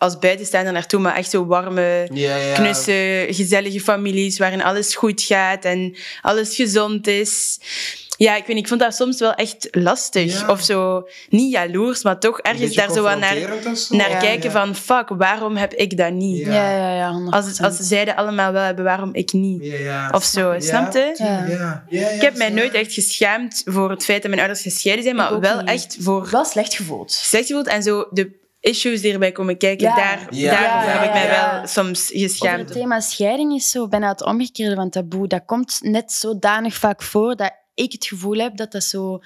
als 0.02 0.18
buitenstaander 0.18 0.72
naartoe, 0.72 1.00
maar 1.00 1.14
echt 1.16 1.30
zo 1.30 1.46
warme, 1.46 2.08
Ja, 2.12 2.36
ja. 2.36 2.54
knusse, 2.54 3.26
gezellige 3.30 3.80
families 3.80 4.38
waarin 4.38 4.62
alles 4.62 4.94
goed 4.94 5.22
gaat 5.22 5.64
en 5.64 5.96
alles 6.22 6.54
gezond 6.54 7.06
is. 7.06 7.58
Ja, 8.16 8.36
ik 8.36 8.46
weet 8.46 8.54
niet, 8.56 8.64
ik 8.64 8.68
vond 8.68 8.80
dat 8.80 8.94
soms 8.94 9.18
wel 9.18 9.34
echt 9.34 9.68
lastig. 9.70 10.40
Ja. 10.40 10.48
Of 10.48 10.62
zo, 10.62 11.08
niet 11.28 11.52
jaloers, 11.52 12.02
maar 12.02 12.18
toch 12.18 12.40
ergens 12.40 12.74
daar 12.74 12.90
zo 12.92 13.02
wat 13.02 13.18
naar, 13.18 13.36
naar 13.88 14.10
Ja, 14.10 14.18
kijken 14.18 14.50
van 14.50 14.74
fuck, 14.74 15.08
waarom 15.08 15.56
heb 15.56 15.74
ik 15.74 15.96
dat 15.96 16.12
niet? 16.12 16.38
Ja. 16.46 16.52
Ja, 16.52 16.70
ja, 16.76 16.94
ja. 16.96 17.20
100%. 17.20 17.28
Als, 17.30 17.60
als 17.60 17.76
zij 17.76 18.04
dat 18.04 18.16
allemaal 18.16 18.52
wel 18.52 18.62
hebben, 18.62 18.84
waarom 18.84 19.10
ik 19.14 19.32
niet? 19.32 19.64
Ja, 19.64 19.76
ja. 19.78 20.10
Of 20.14 20.24
zo, 20.24 20.54
snap 20.58 20.92
je? 20.92 21.14
Ja. 21.16 21.46
Ja. 21.48 21.84
Ja, 21.88 22.00
ja, 22.00 22.08
Ik 22.08 22.20
heb 22.20 22.36
mij 22.36 22.50
nooit 22.50 22.74
echt 22.74 22.92
geschaamd 22.92 23.62
voor 23.64 23.90
het 23.90 24.04
feit 24.04 24.22
dat 24.22 24.30
mijn 24.30 24.42
ouders 24.42 24.62
gescheiden 24.62 25.04
zijn, 25.04 25.16
maar 25.16 25.40
wel 25.40 25.58
niet. 25.60 25.68
echt 25.68 25.96
voor 26.00 26.28
wel 26.30 26.44
slecht 26.44 26.74
gevoeld. 26.74 27.12
slecht 27.12 27.46
gevoeld 27.46 27.66
en 27.68 27.82
zo 27.82 28.06
de 28.10 28.40
issues 28.62 29.00
die 29.00 29.12
erbij 29.12 29.32
komen 29.32 29.56
kijken, 29.58 29.86
Ja. 29.88 29.94
daar, 29.96 30.26
Ja. 30.30 30.52
Ja, 30.60 30.80
heb 30.84 31.02
ik 31.04 31.12
mij 31.12 31.28
wel 31.28 31.66
soms 31.66 32.00
Over 32.10 32.20
het 32.22 32.30
geschaamd. 32.30 32.72
thema 32.72 33.00
scheiding 33.00 33.52
is 33.52 33.70
zo 33.70 33.88
bijna 33.88 34.08
het 34.08 34.22
omgekeerde 34.24 34.74
van 34.74 34.90
taboe. 34.90 35.26
Dat 35.28 35.42
komt 35.46 35.78
net 35.80 36.12
zodanig 36.12 36.74
vaak 36.74 37.02
voor 37.02 37.36
dat 37.36 37.52
ik 37.74 37.92
het 37.92 38.06
gevoel 38.06 38.38
heb 38.38 38.56
dat 38.56 38.72
dat 38.72 38.84
zo 38.84 39.18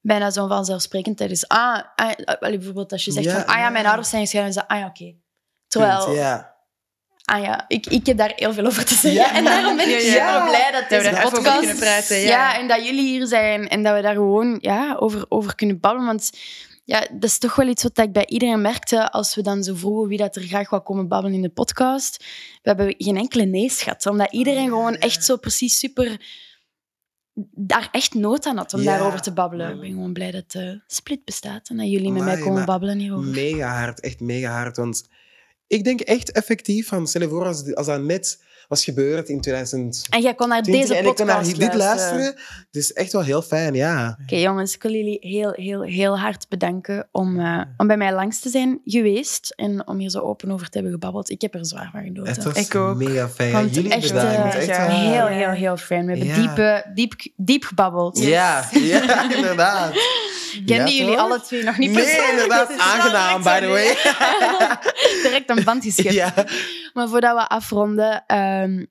bijna 0.00 0.30
zo'n 0.30 0.48
vanzelfsprekendheid 0.48 1.30
is. 1.30 1.48
Ah, 1.48 1.80
ah 1.96 2.10
allee, 2.40 2.56
bijvoorbeeld 2.56 2.92
als 2.92 3.04
je 3.04 3.12
zegt 3.12 3.26
Ja, 3.26 3.32
van, 3.32 3.46
ah 3.46 3.58
ja, 3.58 3.68
mijn 3.70 3.82
ja. 3.82 3.88
ouders 3.88 4.10
zijn 4.10 4.22
gescheiden, 4.22 4.54
dan 4.54 4.62
zeg 4.62 4.78
je, 4.78 4.84
ah 4.84 4.94
ja, 4.94 5.04
oké. 5.06 5.14
Terwijl, 5.68 6.14
Ja. 6.14 6.54
ah 7.24 7.42
ja, 7.42 7.64
ik, 7.68 7.86
ik 7.86 8.06
heb 8.06 8.16
daar 8.16 8.32
heel 8.36 8.52
veel 8.52 8.66
over 8.66 8.84
te 8.84 8.94
zeggen. 8.94 9.12
Ja. 9.20 9.34
En 9.34 9.44
daarom 9.44 9.76
ben 9.76 9.88
ik 9.88 10.00
Ja, 10.00 10.14
ja. 10.14 10.32
super 10.34 10.48
blij 10.48 10.70
dat 10.72 10.82
we 10.82 10.88
deze 10.88 11.02
daar 11.02 11.12
even 11.12 11.24
over 11.24 11.38
podcast... 11.38 11.58
kunnen 11.58 11.76
praten, 11.76 12.16
ja. 12.18 12.26
ja. 12.28 12.58
en 12.58 12.68
dat 12.68 12.84
jullie 12.84 13.06
hier 13.06 13.26
zijn 13.26 13.68
en 13.68 13.82
dat 13.82 13.94
we 13.94 14.02
daar 14.02 14.14
gewoon 14.14 14.58
ja, 14.60 14.96
over, 14.98 15.24
over 15.28 15.54
kunnen 15.54 15.80
babbelen. 15.80 16.06
Want 16.06 16.30
ja, 16.86 17.00
dat 17.12 17.24
is 17.24 17.38
toch 17.38 17.54
wel 17.56 17.68
iets 17.68 17.82
wat 17.82 17.98
ik 17.98 18.12
bij 18.12 18.26
iedereen 18.26 18.60
merkte 18.60 19.10
als 19.10 19.34
we 19.34 19.42
dan 19.42 19.62
zo 19.64 19.74
vroegen 19.74 20.08
wie 20.08 20.18
dat 20.18 20.36
er 20.36 20.42
graag 20.42 20.70
wou 20.70 20.82
komen 20.82 21.08
babbelen 21.08 21.36
in 21.36 21.42
de 21.42 21.48
podcast. 21.48 22.24
We 22.62 22.68
hebben 22.68 22.94
geen 22.98 23.16
enkele 23.16 23.44
nee's 23.44 23.82
gehad, 23.82 24.06
omdat 24.06 24.32
iedereen 24.32 24.62
ja, 24.62 24.68
gewoon 24.68 24.94
echt 24.96 25.24
zo 25.24 25.36
precies 25.36 25.78
super 25.78 26.20
daar 27.54 27.88
echt 27.92 28.14
nood 28.14 28.46
aan 28.46 28.56
had 28.56 28.74
om 28.74 28.80
Ja. 28.80 28.96
daarover 28.96 29.20
te 29.20 29.32
babbelen. 29.32 29.74
Ik 29.74 29.80
ben 29.80 29.90
gewoon 29.90 30.12
blij 30.12 30.30
dat 30.30 30.50
de 30.50 30.82
split 30.86 31.24
bestaat 31.24 31.68
en 31.68 31.76
dat 31.76 31.90
jullie 31.90 32.12
met 32.12 32.24
mij 32.24 32.38
komen 32.38 32.64
babbelen 32.64 32.98
hierover. 32.98 33.30
Mega 33.30 33.78
hard, 33.78 34.00
echt 34.00 34.20
mega 34.20 34.50
hard. 34.50 34.76
Want 34.76 35.08
ik 35.66 35.84
denk 35.84 36.00
echt 36.00 36.32
effectief 36.32 36.88
van, 36.88 37.06
stel 37.06 37.20
je 37.22 37.28
voor 37.28 37.46
als, 37.46 37.74
als 37.74 37.86
dat 37.86 38.02
net... 38.02 38.44
was 38.68 38.84
gebeurd 38.84 39.28
in 39.28 39.40
2020. 39.40 40.08
En 40.08 40.20
jij 40.22 40.34
kon 40.34 40.48
naar 40.48 40.62
deze 40.62 40.94
en 40.96 41.06
ik 41.06 41.14
kon 41.14 41.26
naar 41.26 41.36
podcast 41.36 41.58
dit 41.58 41.74
luisteren. 41.74 42.18
luisteren. 42.18 42.44
Het 42.66 42.76
is 42.76 42.92
echt 42.92 43.12
wel 43.12 43.22
heel 43.22 43.42
fijn, 43.42 43.74
ja. 43.74 44.18
Oké, 44.22 44.36
jongens, 44.36 44.74
ik 44.74 44.82
wil 44.82 44.92
jullie 44.92 45.18
heel, 45.20 45.52
heel, 45.52 45.82
heel 45.82 46.18
hard 46.18 46.48
bedanken 46.48 47.08
om, 47.12 47.40
eh, 47.40 47.60
om 47.76 47.86
bij 47.86 47.96
mij 47.96 48.12
langs 48.12 48.38
te 48.40 48.48
zijn 48.48 48.80
geweest 48.84 49.52
en 49.56 49.86
om 49.88 49.98
hier 49.98 50.10
zo 50.10 50.20
open 50.20 50.50
over 50.50 50.66
te 50.66 50.72
hebben 50.74 50.92
gebabbeld. 50.92 51.30
Ik 51.30 51.40
heb 51.40 51.54
er 51.54 51.66
zwaar 51.66 51.88
van 51.92 52.02
genoten. 52.02 52.32
Het 52.34 52.44
was 52.44 52.54
Ik 52.56 52.74
ook. 52.74 52.96
mega 52.96 53.28
fijn. 53.28 53.52
Want 53.52 53.74
Jullie 53.74 53.90
echt, 53.90 54.12
bedankt. 54.12 54.54
eh, 54.54 54.56
echt 54.56 54.66
ja. 54.66 54.86
heel, 54.88 55.26
heel, 55.26 55.50
heel 55.50 55.76
fijn. 55.76 56.06
We 56.06 56.16
hebben 56.16 56.54
Ja. 56.56 56.82
diep, 56.94 57.20
diep 57.36 57.64
gebabbeld. 57.64 58.18
Ja, 58.18 58.68
ja, 58.70 59.30
inderdaad. 59.36 59.92
Kenden 60.66 60.76
Ja, 60.76 60.92
jullie 60.92 61.06
toch? 61.16 61.24
alle 61.24 61.40
twee 61.40 61.62
nog 61.64 61.78
niet 61.78 61.90
Nee, 61.90 62.02
persoonlijk? 62.04 62.30
inderdaad. 62.32 62.70
Is 62.70 62.76
wel 62.76 62.84
Aangenaam, 62.86 63.42
by 63.42 63.60
the 63.60 63.66
way. 63.66 63.96
direct 65.22 65.50
een 65.50 65.64
band. 65.64 65.84
Maar 66.94 67.08
voordat 67.08 67.34
we 67.36 67.48
afronden, 67.48 68.24
ehm, 68.62 68.84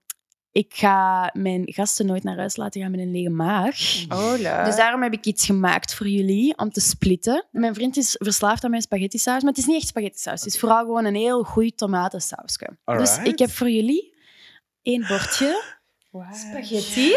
ik 0.51 0.73
ga 0.73 1.30
mijn 1.34 1.63
gasten 1.65 2.06
nooit 2.06 2.23
naar 2.23 2.38
huis 2.38 2.56
laten 2.56 2.82
gaan 2.82 2.91
met 2.91 2.99
een 2.99 3.12
lege 3.12 3.30
maag. 3.30 3.78
Hola. 4.08 4.63
Dus 4.63 4.75
daarom 4.75 5.04
heb 5.04 5.13
ik 5.13 5.25
iets 5.25 5.45
gemaakt 5.45 5.93
voor 5.95 6.08
jullie 6.08 6.58
om 6.58 6.69
te 6.69 6.80
splitten. 6.80 7.45
Mijn 7.51 7.73
vriend 7.73 7.97
is 7.97 8.15
verslaafd 8.19 8.63
aan 8.63 8.69
mijn 8.69 8.82
spaghetti 8.82 9.17
saus, 9.17 9.41
maar 9.41 9.51
het 9.51 9.60
is 9.60 9.65
niet 9.65 9.75
echt 9.75 9.88
spaghetti 9.88 10.19
saus. 10.19 10.43
Het 10.43 10.54
is 10.54 10.60
vooral 10.60 10.80
gewoon 10.80 11.06
een 11.06 11.15
heel 11.15 11.43
goed 11.43 11.78
tomatensausje. 11.78 12.78
Dus 12.86 13.17
ik 13.17 13.39
heb 13.39 13.49
voor 13.49 13.69
jullie 13.69 14.13
één 14.82 15.08
bordje 15.08 15.74
spaghetti 16.34 17.12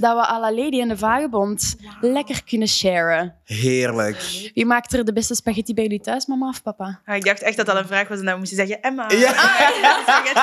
dat 0.00 0.16
we 0.16 0.26
à 0.26 0.38
la 0.40 0.52
Lady 0.52 0.80
en 0.80 0.88
de 0.88 0.96
Vagebond 0.96 1.76
lekker 2.00 2.44
kunnen 2.44 2.68
sharen. 2.68 3.34
Heerlijk. 3.44 4.50
Wie 4.54 4.66
maakt 4.66 4.92
er 4.92 5.04
de 5.04 5.12
beste 5.12 5.34
spaghetti 5.34 5.74
bij 5.74 5.84
jullie 5.84 6.00
thuis, 6.00 6.26
mama 6.26 6.48
of 6.48 6.62
papa? 6.62 7.00
Ah, 7.04 7.16
ik 7.16 7.24
dacht 7.24 7.42
echt 7.42 7.56
dat 7.56 7.66
dat 7.66 7.76
een 7.76 7.86
vraag 7.86 8.08
was 8.08 8.18
en 8.18 8.24
dan 8.24 8.38
moest 8.38 8.50
je 8.50 8.56
zeggen 8.56 8.80
Emma. 8.82 9.10
Ja. 9.10 9.32
Spaghetti. 10.02 10.40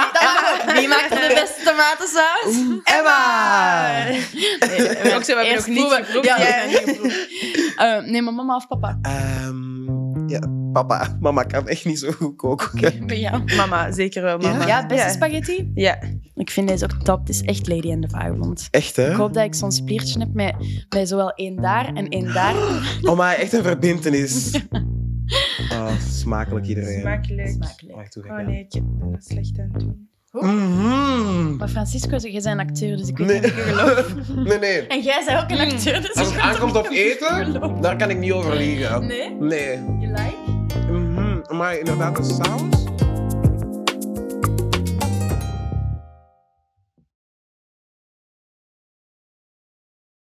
Wie 0.79 0.87
maakt 0.87 1.11
er 1.11 1.27
de 1.27 1.33
beste 1.33 1.63
tomatensaus? 1.63 2.81
Emma! 2.83 4.03
Nee, 4.03 5.13
Ook 5.15 5.23
zo, 5.23 5.35
we 5.35 5.45
hebben 5.45 5.55
nog 5.55 5.67
niet 5.67 6.05
geproefd. 6.05 6.25
Ja, 6.25 6.37
Ja. 6.37 6.67
Eh, 7.75 8.03
nee, 8.03 8.21
maar 8.21 8.33
mama 8.33 8.55
of 8.55 8.67
papa? 8.67 8.99
Ehm, 9.01 10.29
ja, 10.29 10.39
papa. 10.71 11.17
Mama 11.19 11.43
kan 11.43 11.67
echt 11.67 11.85
niet 11.85 11.99
zo 11.99 12.11
goed 12.11 12.35
koken. 12.35 13.05
Bij 13.07 13.19
jou. 13.29 13.55
Mama, 13.55 13.91
zeker 13.91 14.21
wel 14.23 14.37
mama. 14.37 14.67
Ja, 14.67 14.85
beste 14.85 15.05
ja. 15.07 15.11
spaghetti? 15.11 15.71
Ja. 15.75 15.99
Ik 16.35 16.49
vind 16.49 16.67
deze 16.67 16.83
ook 16.83 17.03
top. 17.03 17.19
Het 17.19 17.29
is 17.29 17.41
echt 17.41 17.67
Lady 17.67 17.91
en 17.91 18.01
de 18.01 18.09
Vagebond. 18.09 18.67
Echt, 18.71 18.95
hè? 18.95 19.09
Ik 19.09 19.15
hoop 19.15 19.33
dat 19.33 19.43
ik 19.43 19.53
zo'n 19.55 19.71
spliertje 19.71 20.19
heb 20.19 20.33
met, 20.33 20.55
met 20.89 21.07
zowel 21.07 21.31
één 21.31 21.55
daar 21.55 21.93
en 21.93 22.07
één 22.07 22.33
daar. 22.33 22.55
Oh, 23.09 23.17
maar 23.17 23.35
echt 23.35 23.53
een 23.53 23.63
verbintenis. 23.63 24.51
Oh, 25.71 25.91
smakelijk 26.09 26.65
iedereen. 26.67 26.99
Smakelijk. 26.99 27.47
Smakelijk. 27.47 28.31
Oh 28.31 28.39
ik 28.39 28.45
nee, 28.47 28.59
ik 28.69 28.81
dat 29.11 29.23
slecht 29.23 29.59
aan 29.59 29.69
het 29.71 29.79
doen. 29.79 30.09
Mhm. 30.31 31.55
Maar 31.55 31.67
Francisco, 31.67 32.17
jij 32.17 32.31
bent 32.31 32.45
een 32.45 32.59
acteur, 32.59 32.97
dus 32.97 33.07
ik 33.07 33.17
weet 33.17 33.27
Nee. 33.27 33.39
niet 33.39 33.51
of 33.51 33.57
ik 33.57 33.65
je 33.65 33.71
geloof. 33.73 34.15
Nee, 34.49 34.59
nee. 34.59 34.87
En 34.87 35.01
jij 35.01 35.23
bent 35.25 35.43
ook 35.43 35.49
een 35.49 35.71
acteur, 35.71 36.01
dus 36.01 36.13
Als 36.15 36.27
ik 36.27 36.33
het 36.33 36.41
aankomt 36.43 36.75
op 36.75 36.87
eten, 36.89 37.81
daar 37.81 37.97
kan 37.97 38.09
ik 38.09 38.17
niet 38.17 38.31
over 38.31 38.55
liegen. 38.55 39.07
Nee? 39.07 39.29
Nee. 39.39 39.79
Je 39.99 40.07
like? 40.07 40.50
Mhm. 41.51 41.57
Maar 41.57 41.77
inderdaad, 41.77 42.15
de 42.15 42.23
saus? 42.23 43.00